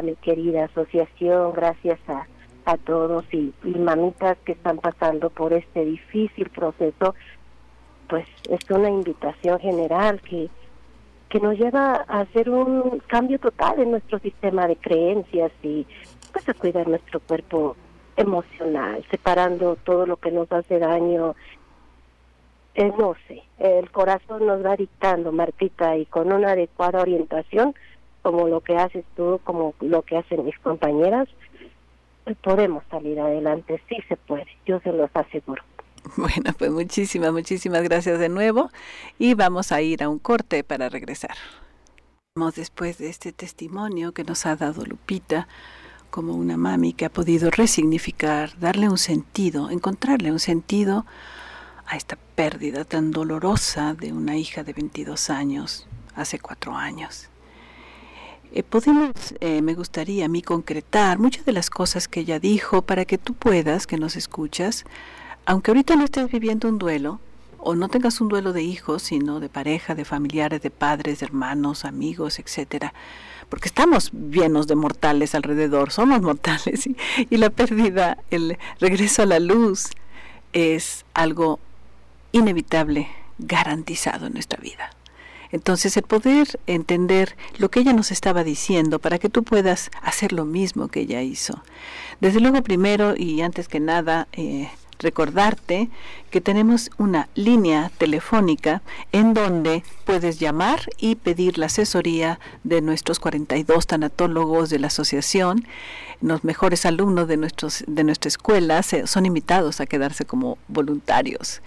mi 0.02 0.16
querida 0.16 0.66
asociación, 0.66 1.54
gracias 1.54 2.00
a, 2.08 2.28
a 2.66 2.78
todos 2.78 3.26
y, 3.34 3.54
y 3.64 3.72
mamitas 3.72 4.38
que 4.46 4.54
están 4.54 4.78
pasando 4.78 5.30
por 5.30 5.54
este 5.54 5.86
difícil 5.86 6.50
proceso, 6.50 7.16
pues 8.10 8.28
es 8.50 8.70
una 8.70 8.90
invitación 8.90 9.60
general 9.60 10.22
que 10.22 10.50
que 11.30 11.40
nos 11.40 11.58
lleva 11.58 12.06
a 12.08 12.22
hacer 12.22 12.50
un 12.50 13.02
cambio 13.08 13.40
total 13.40 13.80
en 13.80 13.92
nuestro 13.92 14.20
sistema 14.20 14.68
de 14.68 14.78
creencias 14.78 15.52
y 15.62 15.86
pues 16.32 16.48
a 16.48 16.54
cuidar 16.54 16.88
nuestro 16.88 17.20
cuerpo 17.20 17.76
emocional, 18.18 19.06
separando 19.10 19.78
todo 19.78 20.06
lo 20.06 20.18
que 20.18 20.32
nos 20.32 20.52
hace 20.52 20.80
daño. 20.80 21.36
Eh, 22.76 22.92
no 22.98 23.16
sé, 23.28 23.44
el 23.58 23.90
corazón 23.92 24.46
nos 24.46 24.64
va 24.64 24.76
dictando, 24.76 25.32
Martita, 25.32 25.96
y 25.98 26.06
con 26.06 26.32
una 26.32 26.52
adecuada 26.52 27.02
orientación, 27.02 27.74
como 28.22 28.48
lo 28.48 28.62
que 28.62 28.76
haces 28.76 29.06
tú, 29.16 29.40
como 29.44 29.74
lo 29.80 30.02
que 30.02 30.18
hacen 30.18 30.46
mis 30.46 30.58
compañeras, 30.60 31.28
podemos 32.44 32.84
salir 32.92 33.20
adelante, 33.20 33.82
sí 33.88 33.98
se 34.08 34.18
puede, 34.18 34.48
yo 34.66 34.80
se 34.82 34.92
los 34.92 35.10
aseguro. 35.14 35.64
Bueno, 36.16 36.54
pues 36.58 36.72
muchísimas, 36.72 37.34
muchísimas 37.34 37.84
gracias 37.84 38.18
de 38.18 38.30
nuevo 38.30 38.70
y 39.20 39.34
vamos 39.34 39.74
a 39.74 39.82
ir 39.82 40.04
a 40.04 40.10
un 40.10 40.20
corte 40.20 40.64
para 40.64 40.88
regresar. 40.88 41.36
Después 42.56 43.00
de 43.00 43.10
este 43.10 43.34
testimonio 43.34 44.14
que 44.14 44.24
nos 44.24 44.46
ha 44.46 44.56
dado 44.56 44.86
Lupita, 44.86 45.48
como 46.18 46.34
una 46.34 46.58
mami 46.58 46.94
que 46.94 47.06
ha 47.06 47.12
podido 47.12 47.52
resignificar, 47.52 48.58
darle 48.58 48.90
un 48.90 48.98
sentido, 48.98 49.70
encontrarle 49.70 50.32
un 50.32 50.40
sentido 50.40 51.06
a 51.86 51.96
esta 51.96 52.18
pérdida 52.34 52.86
tan 52.86 53.12
dolorosa 53.12 53.94
de 53.94 54.14
una 54.14 54.36
hija 54.36 54.64
de 54.64 54.74
22 54.74 55.30
años, 55.30 55.88
hace 56.16 56.40
cuatro 56.40 56.76
años. 56.76 57.30
Eh, 58.52 58.64
podemos, 58.64 59.12
eh, 59.42 59.62
me 59.62 59.76
gustaría 59.76 60.26
a 60.26 60.28
mí 60.28 60.42
concretar 60.42 61.20
muchas 61.20 61.46
de 61.46 61.52
las 61.52 61.70
cosas 61.70 62.08
que 62.08 62.22
ella 62.22 62.40
dijo 62.40 62.82
para 62.82 63.06
que 63.06 63.20
tú 63.20 63.36
puedas, 63.36 63.86
que 63.86 63.98
nos 63.98 64.16
escuchas, 64.16 64.86
aunque 65.46 65.70
ahorita 65.70 65.96
no 65.98 66.06
estés 66.06 66.32
viviendo 66.32 66.68
un 66.68 66.80
duelo, 66.80 67.20
o 67.60 67.76
no 67.76 67.90
tengas 67.90 68.22
un 68.22 68.28
duelo 68.28 68.54
de 68.54 68.64
hijos, 68.64 69.04
sino 69.04 69.40
de 69.40 69.50
pareja, 69.50 69.94
de 69.94 70.04
familiares, 70.04 70.64
de 70.64 70.72
padres, 70.72 71.20
de 71.20 71.28
hermanos, 71.28 71.86
amigos, 71.86 72.40
etcétera, 72.40 72.96
porque 73.50 73.68
estamos 73.68 74.12
llenos 74.12 74.68
de 74.68 74.76
mortales 74.76 75.36
alrededor, 75.36 75.92
somos 75.92 76.22
mortales, 76.22 76.88
y, 77.30 77.38
la 77.38 77.50
pérdida, 77.50 78.18
el 78.30 78.58
regreso 78.80 79.24
a 79.24 79.26
la 79.26 79.40
luz, 79.40 79.90
es 80.54 81.06
algo 81.14 81.60
inevitable, 82.32 83.08
garantizado 83.38 84.28
en 84.28 84.34
nuestra 84.34 84.60
vida. 84.60 84.92
Entonces 85.52 85.96
el 85.96 86.04
poder 86.04 86.60
entender 86.68 87.38
lo 87.58 87.70
que 87.70 87.80
ella 87.80 87.94
nos 87.94 88.12
estaba 88.12 88.44
diciendo 88.44 89.00
para 89.00 89.18
que 89.18 89.30
tú 89.30 89.44
puedas 89.44 89.92
hacer 90.02 90.34
lo 90.34 90.44
mismo 90.44 90.90
que 90.90 91.02
ella 91.02 91.22
hizo. 91.22 91.64
Desde 92.20 92.42
luego 92.42 92.62
primero 92.64 93.16
y 93.16 93.42
antes 93.42 93.70
que 93.70 93.80
nada, 93.80 94.28
eh, 94.34 94.70
recordarte 95.00 95.90
que 96.32 96.42
tenemos 96.42 96.90
una 96.98 97.30
línea 97.36 97.92
telefónica 97.98 98.82
en 99.12 99.34
donde 99.34 99.84
puedes 100.06 100.40
llamar 100.40 100.82
y 100.98 101.16
pedir 101.16 101.58
la 101.58 101.68
asesoría 101.68 102.40
de 102.64 102.82
nuestros 102.82 103.20
42 103.20 103.88
tanatólogos 103.88 104.70
de 104.70 104.80
la 104.80 104.88
asociación 104.88 105.66
los 106.22 106.44
mejores 106.44 106.86
alumnos 106.86 107.28
de, 107.28 107.38
nuestros, 107.38 107.84
de 107.88 108.04
nuestra 108.04 108.30
escuela 108.30 108.82
son 108.84 109.26
invitados 109.26 109.80
a 109.80 109.86
quedarse 109.86 110.26
como 110.26 110.58
voluntarios. 110.68 111.62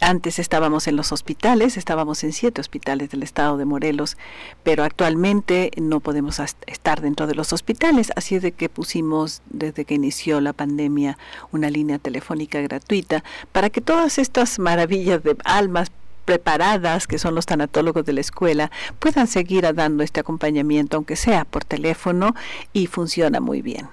Antes 0.00 0.38
estábamos 0.38 0.86
en 0.86 0.96
los 0.96 1.12
hospitales, 1.12 1.76
estábamos 1.76 2.22
en 2.24 2.32
siete 2.32 2.60
hospitales 2.60 3.10
del 3.10 3.22
estado 3.22 3.56
de 3.56 3.64
Morelos, 3.64 4.16
pero 4.62 4.84
actualmente 4.84 5.70
no 5.76 6.00
podemos 6.00 6.40
estar 6.66 7.00
dentro 7.00 7.26
de 7.26 7.34
los 7.34 7.52
hospitales, 7.52 8.12
así 8.16 8.36
es 8.36 8.42
de 8.42 8.52
que 8.52 8.68
pusimos 8.68 9.42
desde 9.50 9.84
que 9.84 9.94
inició 9.94 10.40
la 10.40 10.52
pandemia 10.52 11.18
una 11.52 11.70
línea 11.70 11.98
telefónica 11.98 12.60
gratuita 12.60 13.24
para 13.52 13.70
que 13.70 13.80
todas 13.80 14.18
estas 14.18 14.58
maravillas 14.58 15.22
de 15.22 15.36
almas 15.44 15.90
preparadas, 16.24 17.06
que 17.06 17.18
son 17.18 17.34
los 17.34 17.46
tanatólogos 17.46 18.04
de 18.04 18.12
la 18.12 18.20
escuela, 18.20 18.70
puedan 18.98 19.26
seguir 19.26 19.72
dando 19.74 20.02
este 20.02 20.20
acompañamiento, 20.20 20.96
aunque 20.96 21.16
sea 21.16 21.44
por 21.44 21.64
teléfono, 21.64 22.34
y 22.72 22.86
funciona 22.86 23.40
muy 23.40 23.62
bien. 23.62 23.88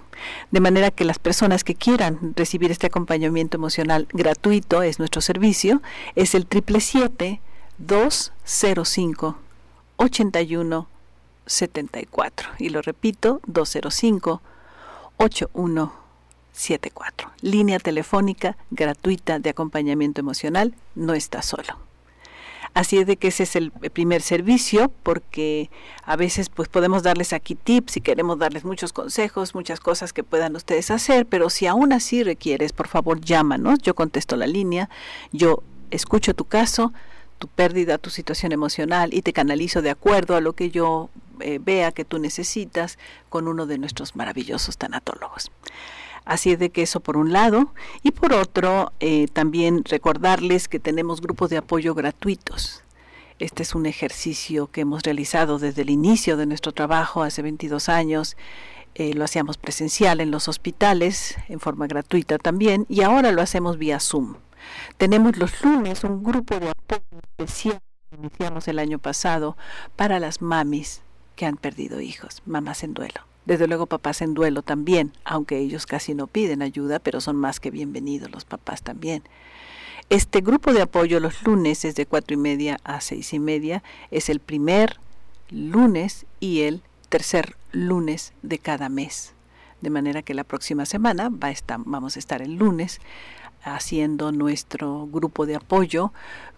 De 0.51 0.59
manera 0.59 0.91
que 0.91 1.05
las 1.05 1.19
personas 1.19 1.63
que 1.63 1.75
quieran 1.75 2.33
recibir 2.35 2.71
este 2.71 2.87
acompañamiento 2.87 3.57
emocional 3.57 4.07
gratuito, 4.11 4.81
es 4.83 4.99
nuestro 4.99 5.21
servicio, 5.21 5.81
es 6.15 6.35
el 6.35 6.47
777-205 6.47 9.35
8174. 9.97 12.49
Y 12.59 12.69
lo 12.69 12.81
repito, 12.81 13.41
205 13.45 14.41
8174. 15.17 17.31
Línea 17.41 17.79
telefónica 17.79 18.55
gratuita 18.71 19.39
de 19.39 19.49
acompañamiento 19.51 20.21
emocional, 20.21 20.73
no 20.95 21.13
está 21.13 21.43
solo. 21.43 21.90
Así 22.73 22.97
es 22.97 23.05
de 23.05 23.17
que 23.17 23.27
ese 23.27 23.43
es 23.43 23.57
el 23.57 23.71
primer 23.71 24.21
servicio, 24.21 24.91
porque 25.03 25.69
a 26.05 26.15
veces 26.15 26.49
pues 26.49 26.69
podemos 26.69 27.03
darles 27.03 27.33
aquí 27.33 27.55
tips 27.55 27.97
y 27.97 28.01
queremos 28.01 28.39
darles 28.39 28.63
muchos 28.63 28.93
consejos, 28.93 29.55
muchas 29.55 29.81
cosas 29.81 30.13
que 30.13 30.23
puedan 30.23 30.55
ustedes 30.55 30.89
hacer, 30.89 31.25
pero 31.25 31.49
si 31.49 31.67
aún 31.67 31.91
así 31.91 32.23
requieres, 32.23 32.71
por 32.71 32.87
favor 32.87 33.19
llámanos, 33.19 33.79
yo 33.79 33.93
contesto 33.93 34.37
la 34.37 34.47
línea, 34.47 34.89
yo 35.33 35.63
escucho 35.89 36.33
tu 36.33 36.45
caso, 36.45 36.93
tu 37.39 37.49
pérdida, 37.49 37.97
tu 37.97 38.09
situación 38.09 38.53
emocional 38.53 39.13
y 39.13 39.21
te 39.21 39.33
canalizo 39.33 39.81
de 39.81 39.89
acuerdo 39.89 40.37
a 40.37 40.41
lo 40.41 40.53
que 40.53 40.69
yo 40.69 41.09
eh, 41.41 41.59
vea 41.61 41.91
que 41.91 42.05
tú 42.05 42.19
necesitas 42.19 42.97
con 43.29 43.47
uno 43.47 43.65
de 43.65 43.79
nuestros 43.79 44.15
maravillosos 44.15 44.77
tanatólogos. 44.77 45.51
Así 46.25 46.51
es 46.51 46.59
de 46.59 46.69
que 46.69 46.83
eso 46.83 46.99
por 46.99 47.17
un 47.17 47.33
lado. 47.33 47.73
Y 48.03 48.11
por 48.11 48.33
otro, 48.33 48.91
eh, 48.99 49.27
también 49.33 49.83
recordarles 49.83 50.67
que 50.67 50.79
tenemos 50.79 51.21
grupos 51.21 51.49
de 51.49 51.57
apoyo 51.57 51.93
gratuitos. 51.95 52.83
Este 53.39 53.63
es 53.63 53.73
un 53.73 53.87
ejercicio 53.87 54.67
que 54.67 54.81
hemos 54.81 55.01
realizado 55.01 55.57
desde 55.57 55.81
el 55.81 55.89
inicio 55.89 56.37
de 56.37 56.45
nuestro 56.45 56.73
trabajo 56.73 57.23
hace 57.23 57.41
22 57.41 57.89
años. 57.89 58.37
Eh, 58.93 59.13
lo 59.15 59.23
hacíamos 59.23 59.57
presencial 59.57 60.21
en 60.21 60.29
los 60.29 60.47
hospitales, 60.47 61.37
en 61.47 61.59
forma 61.59 61.87
gratuita 61.87 62.37
también, 62.37 62.85
y 62.87 63.01
ahora 63.01 63.31
lo 63.31 63.41
hacemos 63.41 63.77
vía 63.77 63.99
Zoom. 63.99 64.35
Tenemos 64.97 65.37
los 65.37 65.63
lunes 65.63 66.03
un 66.03 66.23
grupo 66.23 66.59
de 66.59 66.69
apoyo 66.69 67.01
especial 67.39 67.79
que 68.09 68.17
iniciamos 68.17 68.67
el 68.67 68.77
año 68.77 68.99
pasado 68.99 69.57
para 69.95 70.19
las 70.19 70.41
mamis 70.41 71.01
que 71.35 71.45
han 71.45 71.57
perdido 71.57 71.99
hijos, 71.99 72.43
mamás 72.45 72.83
en 72.83 72.93
duelo. 72.93 73.30
Desde 73.45 73.67
luego 73.67 73.87
papás 73.87 74.21
en 74.21 74.33
duelo 74.33 74.61
también, 74.61 75.13
aunque 75.23 75.57
ellos 75.57 75.85
casi 75.85 76.13
no 76.13 76.27
piden 76.27 76.61
ayuda, 76.61 76.99
pero 76.99 77.21
son 77.21 77.35
más 77.35 77.59
que 77.59 77.71
bienvenidos 77.71 78.31
los 78.31 78.45
papás 78.45 78.83
también. 78.83 79.23
Este 80.09 80.41
grupo 80.41 80.73
de 80.73 80.81
apoyo 80.81 81.19
los 81.19 81.41
lunes 81.43 81.85
es 81.85 81.95
de 81.95 82.05
cuatro 82.05 82.33
y 82.35 82.37
media 82.37 82.79
a 82.83 83.01
seis 83.01 83.33
y 83.33 83.39
media, 83.39 83.81
es 84.11 84.29
el 84.29 84.39
primer 84.39 84.99
lunes 85.49 86.25
y 86.39 86.61
el 86.61 86.83
tercer 87.09 87.55
lunes 87.71 88.33
de 88.41 88.59
cada 88.59 88.89
mes. 88.89 89.33
De 89.81 89.89
manera 89.89 90.21
que 90.21 90.33
la 90.33 90.43
próxima 90.43 90.85
semana 90.85 91.29
va 91.29 91.47
a 91.47 91.51
estar, 91.51 91.79
vamos 91.85 92.15
a 92.15 92.19
estar 92.19 92.41
el 92.41 92.55
lunes 92.55 92.99
haciendo 93.63 94.31
nuestro 94.31 95.07
grupo 95.07 95.45
de 95.45 95.55
apoyo 95.55 96.13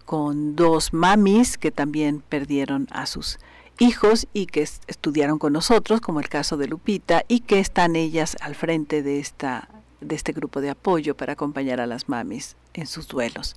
con 0.06 0.56
dos 0.56 0.94
mamis 0.94 1.58
que 1.58 1.72
también 1.72 2.22
perdieron 2.28 2.88
a 2.92 3.06
sus 3.06 3.40
hijos 3.80 4.28
y 4.34 4.46
que 4.48 4.62
estudiaron 4.62 5.40
con 5.40 5.54
nosotros, 5.54 6.02
como 6.02 6.20
el 6.20 6.30
caso 6.30 6.58
de 6.58 6.68
Lupita, 6.68 7.24
y 7.28 7.42
que 7.42 7.60
están 7.60 7.96
ellas 7.96 8.38
al 8.42 8.56
frente 8.56 9.04
de, 9.04 9.20
esta, 9.20 9.70
de 10.02 10.16
este 10.16 10.32
grupo 10.32 10.62
de 10.62 10.70
apoyo 10.70 11.16
para 11.16 11.34
acompañar 11.34 11.80
a 11.80 11.88
las 11.88 12.10
mamis 12.10 12.56
en 12.74 12.88
sus 12.88 13.08
duelos. 13.08 13.56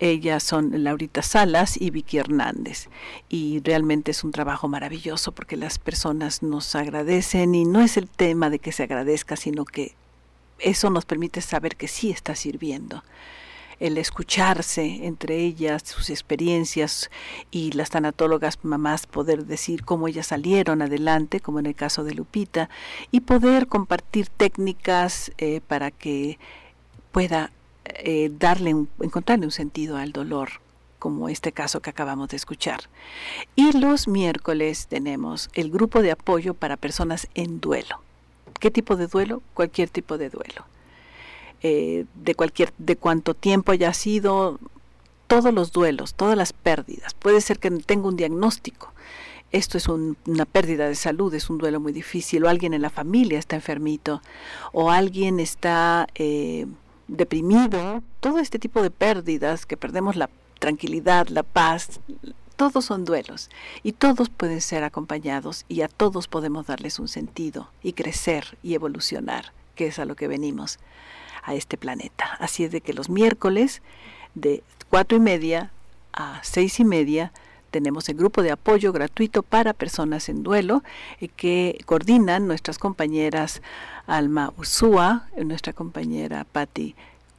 Ellas 0.00 0.44
son 0.44 0.84
Laurita 0.84 1.22
Salas 1.22 1.80
y 1.80 1.90
Vicky 1.90 2.18
Hernández. 2.18 2.88
Y 3.28 3.60
realmente 3.64 4.12
es 4.12 4.22
un 4.22 4.30
trabajo 4.30 4.68
maravilloso 4.68 5.32
porque 5.32 5.56
las 5.56 5.78
personas 5.78 6.42
nos 6.42 6.74
agradecen 6.76 7.54
y 7.54 7.64
no 7.64 7.80
es 7.80 7.96
el 7.96 8.08
tema 8.08 8.48
de 8.48 8.60
que 8.60 8.70
se 8.70 8.84
agradezca, 8.84 9.34
sino 9.34 9.64
que 9.64 9.94
eso 10.60 10.90
nos 10.90 11.04
permite 11.04 11.40
saber 11.40 11.76
que 11.76 11.88
sí 11.88 12.10
está 12.10 12.36
sirviendo 12.36 13.02
el 13.80 13.98
escucharse 13.98 15.06
entre 15.06 15.36
ellas, 15.38 15.82
sus 15.84 16.10
experiencias 16.10 17.10
y 17.50 17.72
las 17.72 17.90
tanatólogas 17.90 18.58
mamás 18.62 19.06
poder 19.06 19.46
decir 19.46 19.84
cómo 19.84 20.08
ellas 20.08 20.28
salieron 20.28 20.82
adelante, 20.82 21.40
como 21.40 21.60
en 21.60 21.66
el 21.66 21.74
caso 21.74 22.04
de 22.04 22.14
Lupita, 22.14 22.68
y 23.10 23.20
poder 23.20 23.66
compartir 23.68 24.28
técnicas 24.28 25.32
eh, 25.38 25.60
para 25.66 25.90
que 25.90 26.38
pueda 27.12 27.52
eh, 27.84 28.30
darle 28.38 28.70
encontrarle 29.00 29.46
un 29.46 29.52
sentido 29.52 29.96
al 29.96 30.12
dolor 30.12 30.50
como 30.98 31.28
este 31.28 31.52
caso 31.52 31.80
que 31.80 31.90
acabamos 31.90 32.28
de 32.28 32.36
escuchar. 32.36 32.80
Y 33.54 33.78
los 33.78 34.08
miércoles 34.08 34.88
tenemos 34.88 35.48
el 35.54 35.70
grupo 35.70 36.02
de 36.02 36.10
apoyo 36.10 36.54
para 36.54 36.76
personas 36.76 37.28
en 37.34 37.60
duelo. 37.60 38.02
¿Qué 38.58 38.72
tipo 38.72 38.96
de 38.96 39.06
duelo? 39.06 39.40
Cualquier 39.54 39.88
tipo 39.90 40.18
de 40.18 40.30
duelo 40.30 40.66
eh, 41.62 42.04
de 42.14 42.34
cualquier, 42.34 42.72
de 42.78 42.96
cuánto 42.96 43.34
tiempo 43.34 43.72
haya 43.72 43.92
sido, 43.92 44.58
todos 45.26 45.52
los 45.52 45.72
duelos, 45.72 46.14
todas 46.14 46.36
las 46.36 46.52
pérdidas. 46.52 47.14
Puede 47.14 47.40
ser 47.40 47.58
que 47.58 47.70
tenga 47.70 48.08
un 48.08 48.16
diagnóstico. 48.16 48.92
Esto 49.50 49.78
es 49.78 49.88
una 49.88 50.44
pérdida 50.44 50.88
de 50.88 50.94
salud, 50.94 51.32
es 51.34 51.48
un 51.48 51.58
duelo 51.58 51.80
muy 51.80 51.92
difícil, 51.92 52.44
o 52.44 52.48
alguien 52.48 52.74
en 52.74 52.82
la 52.82 52.90
familia 52.90 53.38
está 53.38 53.56
enfermito, 53.56 54.20
o 54.72 54.90
alguien 54.90 55.40
está 55.40 56.06
eh, 56.14 56.66
deprimido. 57.06 58.02
Todo 58.20 58.40
este 58.40 58.58
tipo 58.58 58.82
de 58.82 58.90
pérdidas, 58.90 59.64
que 59.64 59.76
perdemos 59.76 60.16
la 60.16 60.28
tranquilidad, 60.58 61.28
la 61.28 61.44
paz, 61.44 62.00
todos 62.56 62.84
son 62.84 63.04
duelos 63.04 63.50
y 63.84 63.92
todos 63.92 64.30
pueden 64.30 64.60
ser 64.60 64.82
acompañados 64.82 65.64
y 65.68 65.82
a 65.82 65.88
todos 65.88 66.26
podemos 66.26 66.66
darles 66.66 66.98
un 66.98 67.06
sentido 67.06 67.70
y 67.82 67.92
crecer 67.92 68.58
y 68.64 68.74
evolucionar, 68.74 69.52
que 69.76 69.86
es 69.86 70.00
a 70.00 70.04
lo 70.04 70.16
que 70.16 70.26
venimos 70.26 70.80
a 71.42 71.54
este 71.54 71.76
planeta. 71.76 72.36
Así 72.38 72.64
es 72.64 72.70
de 72.70 72.80
que 72.80 72.92
los 72.92 73.08
miércoles 73.10 73.82
de 74.34 74.62
cuatro 74.90 75.16
y 75.16 75.20
media 75.20 75.70
a 76.12 76.40
seis 76.42 76.80
y 76.80 76.84
media 76.84 77.32
tenemos 77.70 78.08
el 78.08 78.16
grupo 78.16 78.42
de 78.42 78.50
apoyo 78.50 78.92
gratuito 78.92 79.42
para 79.42 79.74
personas 79.74 80.28
en 80.28 80.42
duelo 80.42 80.82
eh, 81.20 81.28
que 81.28 81.78
coordinan 81.84 82.46
nuestras 82.46 82.78
compañeras 82.78 83.62
Alma 84.06 84.52
Ursúa, 84.56 85.28
nuestra 85.36 85.72
compañera 85.72 86.44
Patti 86.50 86.94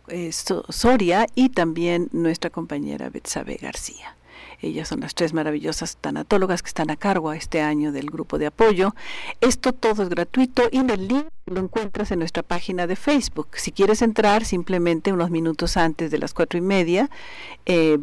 eh, 0.08 0.32
Soria 0.32 1.26
y 1.36 1.50
también 1.50 2.10
nuestra 2.12 2.50
compañera 2.50 3.10
Betsabe 3.10 3.58
García. 3.62 4.16
Ellas 4.62 4.90
son 4.90 5.00
las 5.00 5.16
tres 5.16 5.34
maravillosas 5.34 5.98
tanatólogas 6.00 6.62
que 6.62 6.68
están 6.68 6.90
a 6.90 6.98
cargo 6.98 7.32
este 7.34 7.62
año 7.62 7.92
del 7.92 8.08
grupo 8.08 8.38
de 8.38 8.48
apoyo. 8.48 8.94
Esto 9.42 9.74
todo 9.74 10.04
es 10.04 10.10
gratuito 10.10 10.64
y 10.72 10.78
el 10.78 11.08
link 11.08 11.28
lo 11.46 11.62
encuentras 11.62 12.12
en 12.12 12.20
nuestra 12.20 12.44
página 12.44 12.86
de 12.86 12.96
Facebook. 12.96 13.48
Si 13.54 13.72
quieres 13.72 14.02
entrar 14.02 14.44
simplemente 14.44 15.14
unos 15.14 15.32
minutos 15.32 15.78
antes 15.78 16.12
de 16.12 16.18
las 16.18 16.34
cuatro 16.34 16.58
y 16.58 16.62
media, 16.62 17.10
eh, 17.66 18.00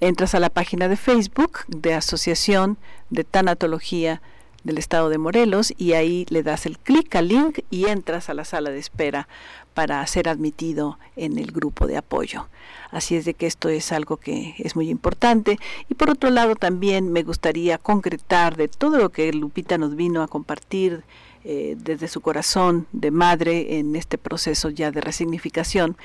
entras 0.00 0.34
a 0.34 0.40
la 0.40 0.50
página 0.50 0.88
de 0.88 0.96
Facebook 0.96 1.60
de 1.68 1.94
Asociación 1.94 2.78
de 3.10 3.24
Tanatología 3.24 4.22
del 4.64 4.78
Estado 4.78 5.08
de 5.08 5.18
Morelos 5.18 5.72
y 5.76 5.92
ahí 5.92 6.26
le 6.30 6.42
das 6.42 6.66
el 6.66 6.78
clic 6.78 7.14
al 7.14 7.28
link 7.28 7.60
y 7.70 7.86
entras 7.86 8.28
a 8.28 8.34
la 8.34 8.44
sala 8.44 8.70
de 8.70 8.78
espera 8.78 9.28
para 9.74 10.04
ser 10.06 10.28
admitido 10.28 10.98
en 11.16 11.38
el 11.38 11.52
grupo 11.52 11.86
de 11.86 11.96
apoyo. 11.96 12.48
Así 12.90 13.16
es 13.16 13.24
de 13.24 13.34
que 13.34 13.46
esto 13.46 13.68
es 13.68 13.92
algo 13.92 14.16
que 14.16 14.54
es 14.58 14.74
muy 14.74 14.90
importante. 14.90 15.58
Y 15.88 15.94
por 15.94 16.10
otro 16.10 16.30
lado 16.30 16.56
también 16.56 17.12
me 17.12 17.22
gustaría 17.22 17.78
concretar 17.78 18.56
de 18.56 18.68
todo 18.68 18.98
lo 18.98 19.10
que 19.10 19.32
Lupita 19.32 19.78
nos 19.78 19.94
vino 19.94 20.22
a 20.22 20.28
compartir 20.28 21.04
eh, 21.44 21.76
desde 21.78 22.08
su 22.08 22.20
corazón 22.20 22.86
de 22.92 23.10
madre 23.10 23.78
en 23.78 23.94
este 23.94 24.18
proceso 24.18 24.70
ya 24.70 24.90
de 24.90 25.00
resignificación. 25.00 25.96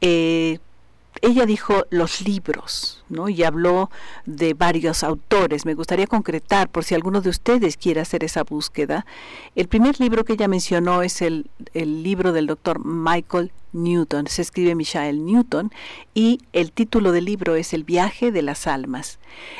Eh, 0.00 0.58
ella 1.20 1.46
dijo 1.46 1.84
los 1.90 2.22
libros, 2.22 3.04
¿no? 3.08 3.28
Y 3.28 3.42
habló 3.42 3.90
de 4.24 4.54
varios 4.54 5.04
autores. 5.04 5.66
Me 5.66 5.74
gustaría 5.74 6.06
concretar, 6.06 6.68
por 6.68 6.84
si 6.84 6.94
alguno 6.94 7.20
de 7.20 7.28
ustedes 7.28 7.76
quiere 7.76 8.00
hacer 8.00 8.24
esa 8.24 8.44
búsqueda. 8.44 9.04
El 9.54 9.68
primer 9.68 10.00
libro 10.00 10.24
que 10.24 10.32
ella 10.32 10.48
mencionó 10.48 11.02
es 11.02 11.20
el, 11.20 11.50
el 11.74 12.02
libro 12.02 12.32
del 12.32 12.46
doctor 12.46 12.84
Michael 12.84 13.52
Newton. 13.72 14.26
Se 14.26 14.42
escribe 14.42 14.74
Michael 14.74 15.24
Newton 15.24 15.70
y 16.14 16.40
el 16.52 16.72
título 16.72 17.12
del 17.12 17.26
libro 17.26 17.56
es 17.56 17.72
El 17.74 17.84
viaje 17.84 18.32
de 18.32 18.42
las 18.42 18.66
almas. 18.66 19.18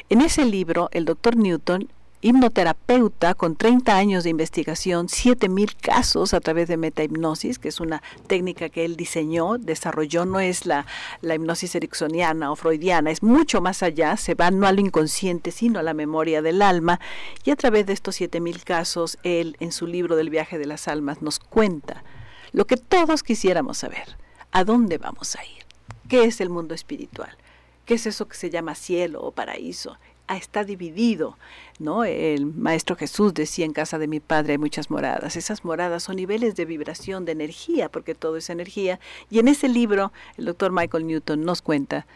En 0.09 0.21
ese 0.21 0.45
libro, 0.45 0.89
el 0.93 1.05
doctor 1.05 1.37
Newton 1.37 1.89
hipnoterapeuta 2.23 3.35
con 3.35 3.57
30 3.57 3.97
años 3.97 4.25
de 4.25 4.31
investigación, 4.31 5.09
7000 5.09 5.77
casos 5.77 6.35
a 6.35 6.41
través 6.41 6.69
de 6.69 6.77
metahipnosis, 6.77 7.59
que 7.59 7.69
es 7.69 7.81
una 7.81 8.01
técnica 8.29 8.69
que 8.69 8.85
él 8.85 8.97
diseñó, 8.97 9.59
desarrolló, 9.59 10.25
no 10.25 10.39
es 10.39 10.65
la, 10.65 10.87
la 11.21 11.35
hipnosis 11.35 11.75
ericksoniana 11.75 12.53
o 12.53 12.57
freudiana, 12.57 13.11
es 13.11 13.25
mucho 13.25 13.61
más 13.61 13.83
allá, 13.83 14.17
se 14.17 14.35
va 14.35 14.53
no 14.53 14.69
al 14.69 14.79
inconsciente, 14.79 15.51
sino 15.51 15.81
a 15.81 15.83
la 15.83 15.95
memoria 15.95 16.43
del 16.43 16.63
alma, 16.63 17.01
y 17.45 17.51
a 17.51 17.57
través 17.57 17.87
de 17.87 17.93
estos 17.93 18.15
7000 18.17 18.63
casos, 18.63 19.19
él 19.25 19.57
en 19.59 19.73
su 19.73 19.89
libro 19.89 20.15
del 20.15 20.31
viaje 20.31 20.59
de 20.59 20.67
las 20.67 20.87
almas 20.87 21.23
nos 21.23 21.41
cuenta 21.41 22.05
lo 22.53 22.67
que 22.67 22.77
todos 22.77 23.25
quisiéramos 23.25 23.79
saber, 23.79 24.17
¿a 24.53 24.63
dónde 24.63 24.99
vamos 24.99 25.35
a 25.35 25.45
ir? 25.45 25.65
¿Qué 26.09 26.25
es 26.25 26.41
el 26.41 26.51
mundo 26.51 26.75
espiritual? 26.75 27.37
¿Qué 27.85 27.95
es 27.95 28.07
eso 28.07 28.29
que 28.29 28.37
se 28.37 28.51
llama 28.51 28.77
cielo 28.77 29.23
o 29.23 29.33
paraíso? 29.33 29.99
Ah, 30.33 30.39
está 30.39 30.65
dividido, 30.65 31.37
¿no? 31.79 32.05
El 32.05 32.47
maestro 32.47 32.97
Jesús 32.97 33.35
decía 33.35 33.67
en 33.67 33.75
casa 33.75 33.99
de 33.99 34.09
mi 34.09 34.19
padre 34.19 34.53
hay 34.53 34.59
muchas 34.59 34.91
moradas. 34.91 35.37
Esas 35.37 35.63
moradas 35.63 36.05
son 36.05 36.17
niveles 36.17 36.57
de 36.57 36.65
vibración, 36.65 37.27
de 37.27 37.33
energía, 37.33 37.91
porque 37.91 38.15
todo 38.15 38.39
es 38.39 38.49
energía. 38.49 38.99
Y 39.29 39.41
en 39.41 39.49
ese 39.49 39.69
libro 39.69 40.11
el 40.39 40.47
doctor 40.47 40.73
Michael 40.73 41.07
Newton 41.07 41.45
nos 41.45 41.61
cuenta 41.61 42.07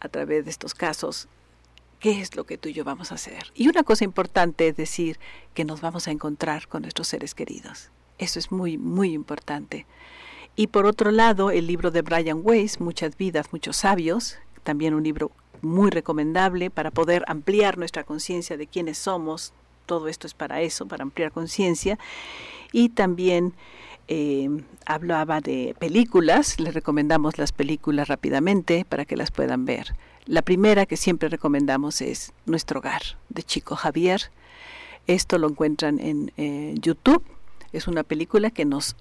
a 0.00 0.08
través 0.08 0.46
de 0.46 0.50
estos 0.50 0.72
casos 0.72 1.28
qué 2.00 2.22
es 2.22 2.36
lo 2.36 2.44
que 2.44 2.56
tú 2.56 2.70
y 2.70 2.72
yo 2.72 2.84
vamos 2.84 3.12
a 3.12 3.16
hacer. 3.16 3.52
Y 3.54 3.68
una 3.68 3.82
cosa 3.82 4.04
importante 4.04 4.68
es 4.68 4.76
decir 4.78 5.18
que 5.52 5.66
nos 5.66 5.82
vamos 5.82 6.08
a 6.08 6.12
encontrar 6.12 6.68
con 6.68 6.80
nuestros 6.80 7.08
seres 7.08 7.34
queridos. 7.34 7.90
Eso 8.16 8.38
es 8.38 8.50
muy, 8.50 8.78
muy 8.78 9.12
importante. 9.12 9.84
Y 10.54 10.68
por 10.68 10.86
otro 10.86 11.10
lado, 11.10 11.50
el 11.50 11.66
libro 11.66 11.90
de 11.90 12.00
Brian 12.00 12.40
Weiss, 12.42 12.80
Muchas 12.80 13.18
vidas, 13.18 13.52
muchos 13.52 13.76
sabios, 13.76 14.38
también 14.62 14.94
un 14.94 15.04
libro 15.04 15.32
muy 15.62 15.90
recomendable 15.90 16.70
para 16.70 16.90
poder 16.90 17.24
ampliar 17.28 17.78
nuestra 17.78 18.04
conciencia 18.04 18.56
de 18.56 18.66
quiénes 18.66 18.98
somos. 18.98 19.52
Todo 19.86 20.08
esto 20.08 20.26
es 20.26 20.34
para 20.34 20.60
eso, 20.62 20.86
para 20.86 21.02
ampliar 21.02 21.32
conciencia. 21.32 21.98
Y 22.72 22.90
también 22.90 23.54
eh, 24.08 24.48
hablaba 24.84 25.40
de 25.40 25.74
películas, 25.78 26.60
les 26.60 26.74
recomendamos 26.74 27.38
las 27.38 27.52
películas 27.52 28.08
rápidamente 28.08 28.84
para 28.88 29.04
que 29.04 29.16
las 29.16 29.30
puedan 29.30 29.64
ver. 29.64 29.94
La 30.26 30.42
primera 30.42 30.86
que 30.86 30.96
siempre 30.96 31.28
recomendamos 31.28 32.00
es 32.00 32.32
Nuestro 32.46 32.80
Hogar, 32.80 33.02
de 33.28 33.42
Chico 33.42 33.76
Javier. 33.76 34.30
Esto 35.06 35.38
lo 35.38 35.48
encuentran 35.48 36.00
en 36.00 36.32
eh, 36.36 36.74
YouTube. 36.80 37.22
Es 37.72 37.86
una 37.86 38.02
película 38.02 38.50
que 38.50 38.64
nos 38.64 38.96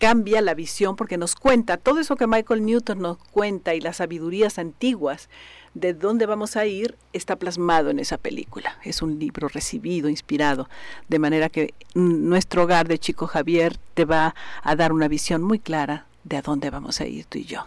cambia 0.00 0.40
la 0.40 0.54
visión 0.54 0.96
porque 0.96 1.18
nos 1.18 1.36
cuenta 1.36 1.76
todo 1.76 2.00
eso 2.00 2.16
que 2.16 2.26
Michael 2.26 2.64
Newton 2.64 3.00
nos 3.00 3.18
cuenta 3.18 3.74
y 3.74 3.80
las 3.80 3.98
sabidurías 3.98 4.58
antiguas 4.58 5.28
de 5.74 5.92
dónde 5.92 6.24
vamos 6.24 6.56
a 6.56 6.64
ir 6.64 6.96
está 7.12 7.36
plasmado 7.36 7.90
en 7.90 7.98
esa 8.00 8.16
película. 8.16 8.78
Es 8.82 9.02
un 9.02 9.18
libro 9.18 9.46
recibido, 9.46 10.08
inspirado, 10.08 10.68
de 11.08 11.18
manera 11.18 11.50
que 11.50 11.74
nuestro 11.94 12.64
hogar 12.64 12.88
de 12.88 12.98
Chico 12.98 13.26
Javier 13.26 13.76
te 13.92 14.06
va 14.06 14.34
a 14.62 14.74
dar 14.74 14.92
una 14.92 15.06
visión 15.06 15.42
muy 15.42 15.58
clara 15.58 16.06
de 16.24 16.38
a 16.38 16.42
dónde 16.42 16.70
vamos 16.70 17.00
a 17.02 17.06
ir 17.06 17.26
tú 17.26 17.38
y 17.38 17.44
yo. 17.44 17.66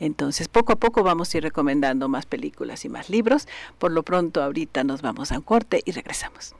Entonces, 0.00 0.48
poco 0.48 0.72
a 0.72 0.76
poco 0.76 1.02
vamos 1.04 1.32
a 1.32 1.36
ir 1.36 1.44
recomendando 1.44 2.08
más 2.08 2.24
películas 2.24 2.84
y 2.86 2.88
más 2.88 3.10
libros. 3.10 3.46
Por 3.78 3.92
lo 3.92 4.02
pronto, 4.02 4.42
ahorita 4.42 4.84
nos 4.84 5.02
vamos 5.02 5.30
a 5.30 5.36
un 5.36 5.42
corte 5.42 5.82
y 5.84 5.92
regresamos. 5.92 6.56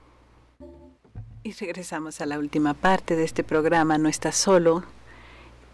Y 1.45 1.51
regresamos 1.55 2.21
a 2.21 2.27
la 2.27 2.39
última 2.39 2.73
parte 2.73 3.17
de 3.17 3.25
este 3.25 3.43
programa, 3.43 3.99
No 3.99 4.09
estás 4.09 4.37
solo, 4.37 4.85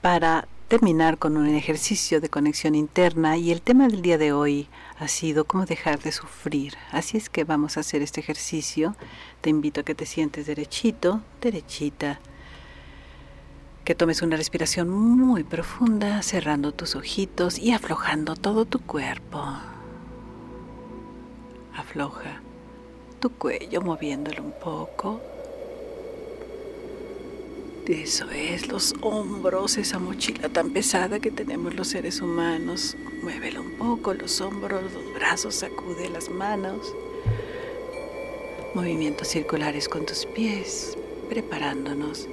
para 0.01 0.49
terminar 0.69 1.19
con 1.19 1.37
un 1.37 1.47
ejercicio 1.47 2.23
de 2.23 2.31
conexión 2.31 2.75
interna 2.75 3.37
y 3.37 3.51
el 3.53 3.61
tema 3.61 3.87
del 3.87 4.01
día 4.01 4.17
de 4.17 4.33
hoy 4.33 4.67
ha 4.99 5.09
sido 5.09 5.45
cómo 5.45 5.67
dejar 5.67 5.99
de 5.99 6.11
sufrir. 6.11 6.73
Así 6.91 7.19
es 7.19 7.29
que 7.29 7.45
vamos 7.45 7.77
a 7.77 7.81
hacer 7.81 8.01
este 8.01 8.21
ejercicio. 8.21 8.97
Te 9.43 9.51
invito 9.51 9.83
a 9.83 9.85
que 9.85 9.95
te 9.95 10.07
sientes 10.07 10.47
derechito, 10.47 11.21
derechita, 11.43 12.19
que 13.85 13.95
tomes 13.95 14.23
una 14.23 14.39
respiración 14.39 14.89
muy 14.89 15.45
profunda, 15.45 16.23
cerrando 16.23 16.73
tus 16.73 16.97
ojitos 16.97 17.59
y 17.59 17.73
aflojando 17.73 18.37
todo 18.37 18.65
tu 18.65 18.81
cuerpo. 18.81 19.45
Afloja 21.77 22.41
tu 23.21 23.29
cuello 23.29 23.83
moviéndolo 23.83 24.43
un 24.45 24.53
poco 24.53 25.21
eso 27.89 28.31
es, 28.31 28.69
los 28.69 28.95
hombros, 29.01 29.79
esa 29.79 29.99
mochila 29.99 30.49
tan 30.51 30.71
pesada 30.71 31.21
que 31.21 31.31
tenemos 31.31 31.75
los 31.75 31.89
seres 31.89 32.21
humanos. 32.21 32.97
Muévelo 33.23 33.63
un 33.63 33.73
poco, 33.73 34.13
los 34.13 34.41
hombros, 34.43 34.83
los 34.93 35.15
brazos, 35.15 35.55
sacude 35.55 36.11
las 36.11 36.29
manos. 36.29 36.95
Movimientos 38.75 39.29
circulares 39.29 39.89
con 39.89 40.05
tus 40.05 40.27
pies, 40.27 40.99
preparándonos 41.31 42.29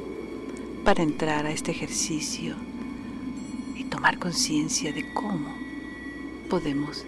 para 0.84 1.03
entrar 1.03 1.45
a 1.45 1.51
este 1.51 1.71
ejercicio 1.71 2.55
y 3.75 3.86
tomar 3.86 4.19
conciencia 4.19 4.91
de 4.91 5.13
cómo 5.13 5.55
podemos 6.49 7.05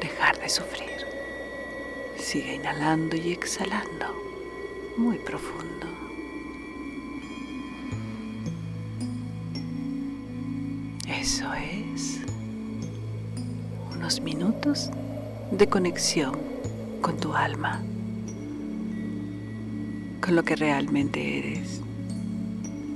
dejar 0.00 0.38
de 0.38 0.48
sufrir. 0.48 1.04
Sigue 2.18 2.54
inhalando 2.54 3.16
y 3.16 3.32
exhalando 3.32 4.14
muy 4.96 5.18
profundo. 5.18 6.05
Eso 11.26 11.52
es. 11.54 12.20
Unos 13.92 14.20
minutos 14.20 14.90
de 15.50 15.66
conexión 15.66 16.38
con 17.00 17.16
tu 17.16 17.34
alma, 17.34 17.82
con 20.20 20.36
lo 20.36 20.44
que 20.44 20.54
realmente 20.54 21.38
eres, 21.38 21.80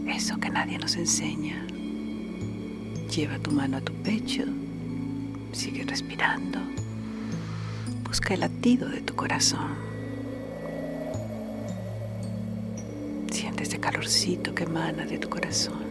eso 0.07 0.39
que 0.39 0.49
nadie 0.49 0.79
nos 0.79 0.95
enseña, 0.95 1.67
Lleva 3.13 3.37
tu 3.41 3.51
mano 3.51 3.79
a 3.79 3.81
tu 3.81 3.93
pecho, 3.95 4.45
sigue 5.51 5.83
respirando, 5.83 6.61
busca 8.05 8.35
el 8.35 8.41
latido 8.41 8.89
de 8.89 9.01
tu 9.01 9.17
corazón. 9.17 9.75
Siente 13.33 13.65
ese 13.65 13.81
calorcito 13.81 14.55
que 14.55 14.63
emana 14.63 15.05
de 15.05 15.19
tu 15.19 15.29
corazón 15.29 15.90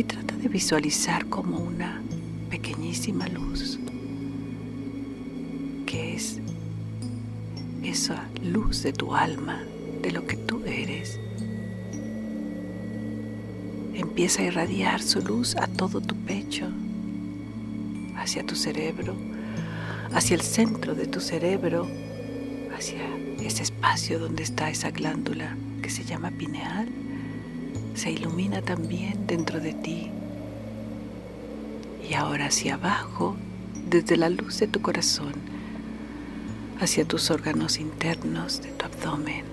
y 0.00 0.04
trata 0.04 0.34
de 0.34 0.48
visualizar 0.48 1.26
como 1.26 1.58
una 1.58 2.00
pequeñísima 2.48 3.28
luz 3.28 3.78
que 5.84 6.14
es 6.14 6.38
esa 7.82 8.26
luz 8.42 8.82
de 8.82 8.94
tu 8.94 9.14
alma, 9.14 9.62
de 10.00 10.10
lo 10.10 10.26
que 10.26 10.38
tú 10.38 10.62
eres. 10.64 11.20
Empieza 13.92 14.40
a 14.40 14.46
irradiar 14.46 15.02
su 15.02 15.20
luz 15.20 15.54
a 15.56 15.66
todo 15.66 16.00
tu 16.00 16.14
pecho, 16.16 16.66
hacia 18.16 18.42
tu 18.46 18.54
cerebro, 18.54 19.14
hacia 20.14 20.34
el 20.34 20.42
centro 20.42 20.94
de 20.94 21.08
tu 21.08 21.20
cerebro, 21.20 21.86
hacia 22.74 23.04
ese 23.38 23.64
espacio 23.64 24.18
donde 24.18 24.44
está 24.44 24.70
esa 24.70 24.90
glándula 24.92 25.58
que 25.82 25.90
se 25.90 26.04
llama 26.04 26.30
pineal. 26.30 26.88
Se 28.00 28.10
ilumina 28.10 28.62
también 28.62 29.26
dentro 29.26 29.60
de 29.60 29.74
ti. 29.74 30.10
Y 32.08 32.14
ahora 32.14 32.46
hacia 32.46 32.76
abajo, 32.76 33.36
desde 33.90 34.16
la 34.16 34.30
luz 34.30 34.58
de 34.58 34.68
tu 34.68 34.80
corazón, 34.80 35.34
hacia 36.80 37.04
tus 37.04 37.30
órganos 37.30 37.78
internos 37.78 38.62
de 38.62 38.70
tu 38.70 38.86
abdomen, 38.86 39.44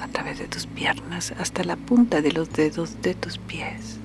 a 0.00 0.08
través 0.08 0.40
de 0.40 0.48
tus 0.48 0.66
piernas 0.66 1.32
hasta 1.38 1.62
la 1.62 1.76
punta 1.76 2.22
de 2.22 2.32
los 2.32 2.52
dedos 2.52 3.00
de 3.00 3.14
tus 3.14 3.38
pies. 3.38 4.00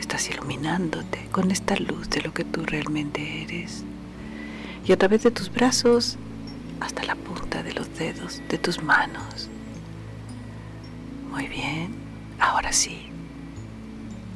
Estás 0.00 0.28
iluminándote 0.30 1.28
con 1.30 1.52
esta 1.52 1.76
luz 1.76 2.10
de 2.10 2.22
lo 2.22 2.34
que 2.34 2.42
tú 2.42 2.64
realmente 2.66 3.44
eres. 3.44 3.84
Y 4.84 4.90
a 4.90 4.98
través 4.98 5.22
de 5.22 5.30
tus 5.30 5.48
brazos 5.48 6.18
hasta 6.80 7.04
la 7.04 7.14
punta 7.14 7.62
de 7.62 7.72
los 7.72 7.94
dedos 7.96 8.40
de 8.48 8.58
tus 8.58 8.82
manos. 8.82 9.48
Muy 11.30 11.46
bien, 11.46 11.94
ahora 12.38 12.72
sí, 12.72 13.10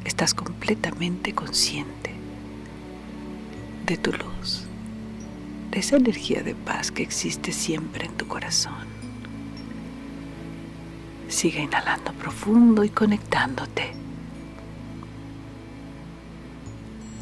estás 0.04 0.34
completamente 0.34 1.34
consciente 1.34 2.10
de 3.86 3.96
tu 3.96 4.12
luz, 4.12 4.64
de 5.70 5.80
esa 5.80 5.96
energía 5.96 6.42
de 6.42 6.54
paz 6.54 6.90
que 6.90 7.02
existe 7.02 7.52
siempre 7.52 8.06
en 8.06 8.12
tu 8.12 8.26
corazón. 8.26 8.94
Sigue 11.28 11.62
inhalando 11.62 12.12
profundo 12.12 12.84
y 12.84 12.90
conectándote, 12.90 13.92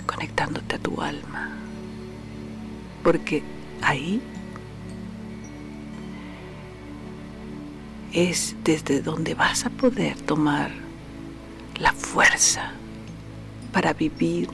conectándote 0.07 0.75
a 0.75 0.79
tu 0.79 1.01
alma, 1.01 1.51
porque 3.03 3.43
ahí 3.81 4.21
es 8.13 8.55
desde 8.63 9.01
donde 9.01 9.35
vas 9.35 9.65
a 9.65 9.71
poder 9.71 10.21
tomar 10.21 10.71
la 11.79 11.93
fuerza 11.93 12.73
para 13.73 13.95
vivir 13.95 14.49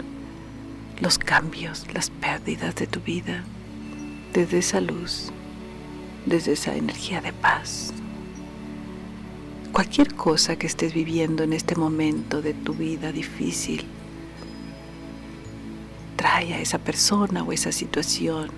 los 1.01 1.19
cambios, 1.19 1.87
las 1.93 2.11
pérdidas 2.11 2.77
de 2.77 2.87
tu 2.87 3.01
vida, 3.01 3.45
desde 4.33 4.59
esa 4.59 4.81
luz, 4.81 5.31
desde 6.27 6.53
esa 6.53 6.77
energía 6.77 7.21
de 7.21 7.33
paz. 7.33 7.93
Cualquier 9.73 10.15
cosa 10.15 10.57
que 10.57 10.67
estés 10.67 10.95
viviendo 10.95 11.43
en 11.43 11.53
este 11.53 11.75
momento 11.75 12.43
de 12.43 12.55
tu 12.55 12.75
vida 12.75 13.13
difícil, 13.13 13.85
trae 16.17 16.55
a 16.55 16.61
esa 16.61 16.79
persona 16.79 17.43
o 17.43 17.53
esa 17.53 17.71
situación, 17.71 18.51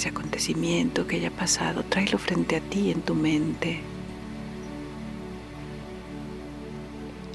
ese 0.00 0.08
acontecimiento 0.08 1.06
que 1.06 1.16
haya 1.16 1.30
pasado, 1.30 1.82
tráelo 1.82 2.16
frente 2.16 2.56
a 2.56 2.60
ti 2.62 2.90
en 2.90 3.02
tu 3.02 3.14
mente 3.14 3.82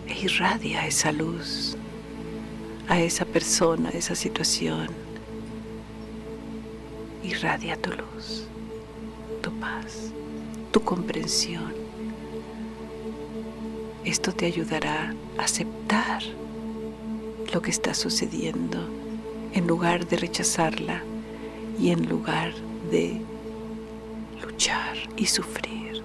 e 0.07 0.19
irradia 0.25 0.87
esa 0.87 1.11
luz 1.11 1.77
a 2.87 2.99
esa 2.99 3.23
persona, 3.23 3.89
a 3.89 3.91
esa 3.91 4.15
situación. 4.15 4.87
Irradia 7.23 7.79
tu 7.79 7.91
luz, 7.91 8.47
tu 9.43 9.51
paz, 9.59 10.11
tu 10.71 10.81
comprensión. 10.81 11.71
Esto 14.03 14.31
te 14.31 14.47
ayudará 14.47 15.13
a 15.37 15.43
aceptar 15.43 16.23
lo 17.53 17.61
que 17.61 17.69
está 17.69 17.93
sucediendo 17.93 18.89
en 19.53 19.67
lugar 19.67 20.07
de 20.07 20.17
rechazarla 20.17 21.03
y 21.79 21.89
en 21.89 22.07
lugar 22.07 22.53
de 22.91 23.21
luchar 24.41 24.97
y 25.17 25.25
sufrir. 25.25 26.03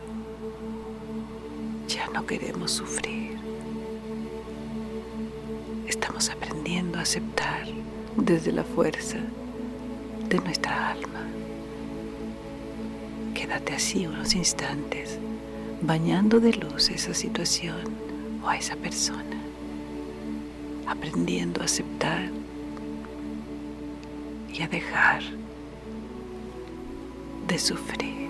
Ya 1.89 2.09
no 2.09 2.27
queremos 2.27 2.71
sufrir 2.71 3.41
estamos 5.91 6.31
aprendiendo 6.31 6.99
a 6.99 7.03
aceptar 7.03 7.66
desde 8.16 8.53
la 8.53 8.64
fuerza 8.64 9.18
de 10.29 10.39
nuestra 10.39 10.93
alma. 10.93 11.27
Quédate 13.35 13.75
así 13.75 14.07
unos 14.07 14.35
instantes, 14.35 15.18
bañando 15.83 16.41
de 16.41 16.53
luz 16.53 16.91
esa 16.91 17.12
situación 17.12 17.83
o 18.43 18.49
a 18.49 18.57
esa 18.57 18.77
persona, 18.77 19.41
aprendiendo 20.87 21.61
a 21.61 21.64
aceptar 21.64 22.31
y 24.53 24.62
a 24.62 24.68
dejar 24.68 25.23
de 27.51 27.59
sufrir. 27.59 28.30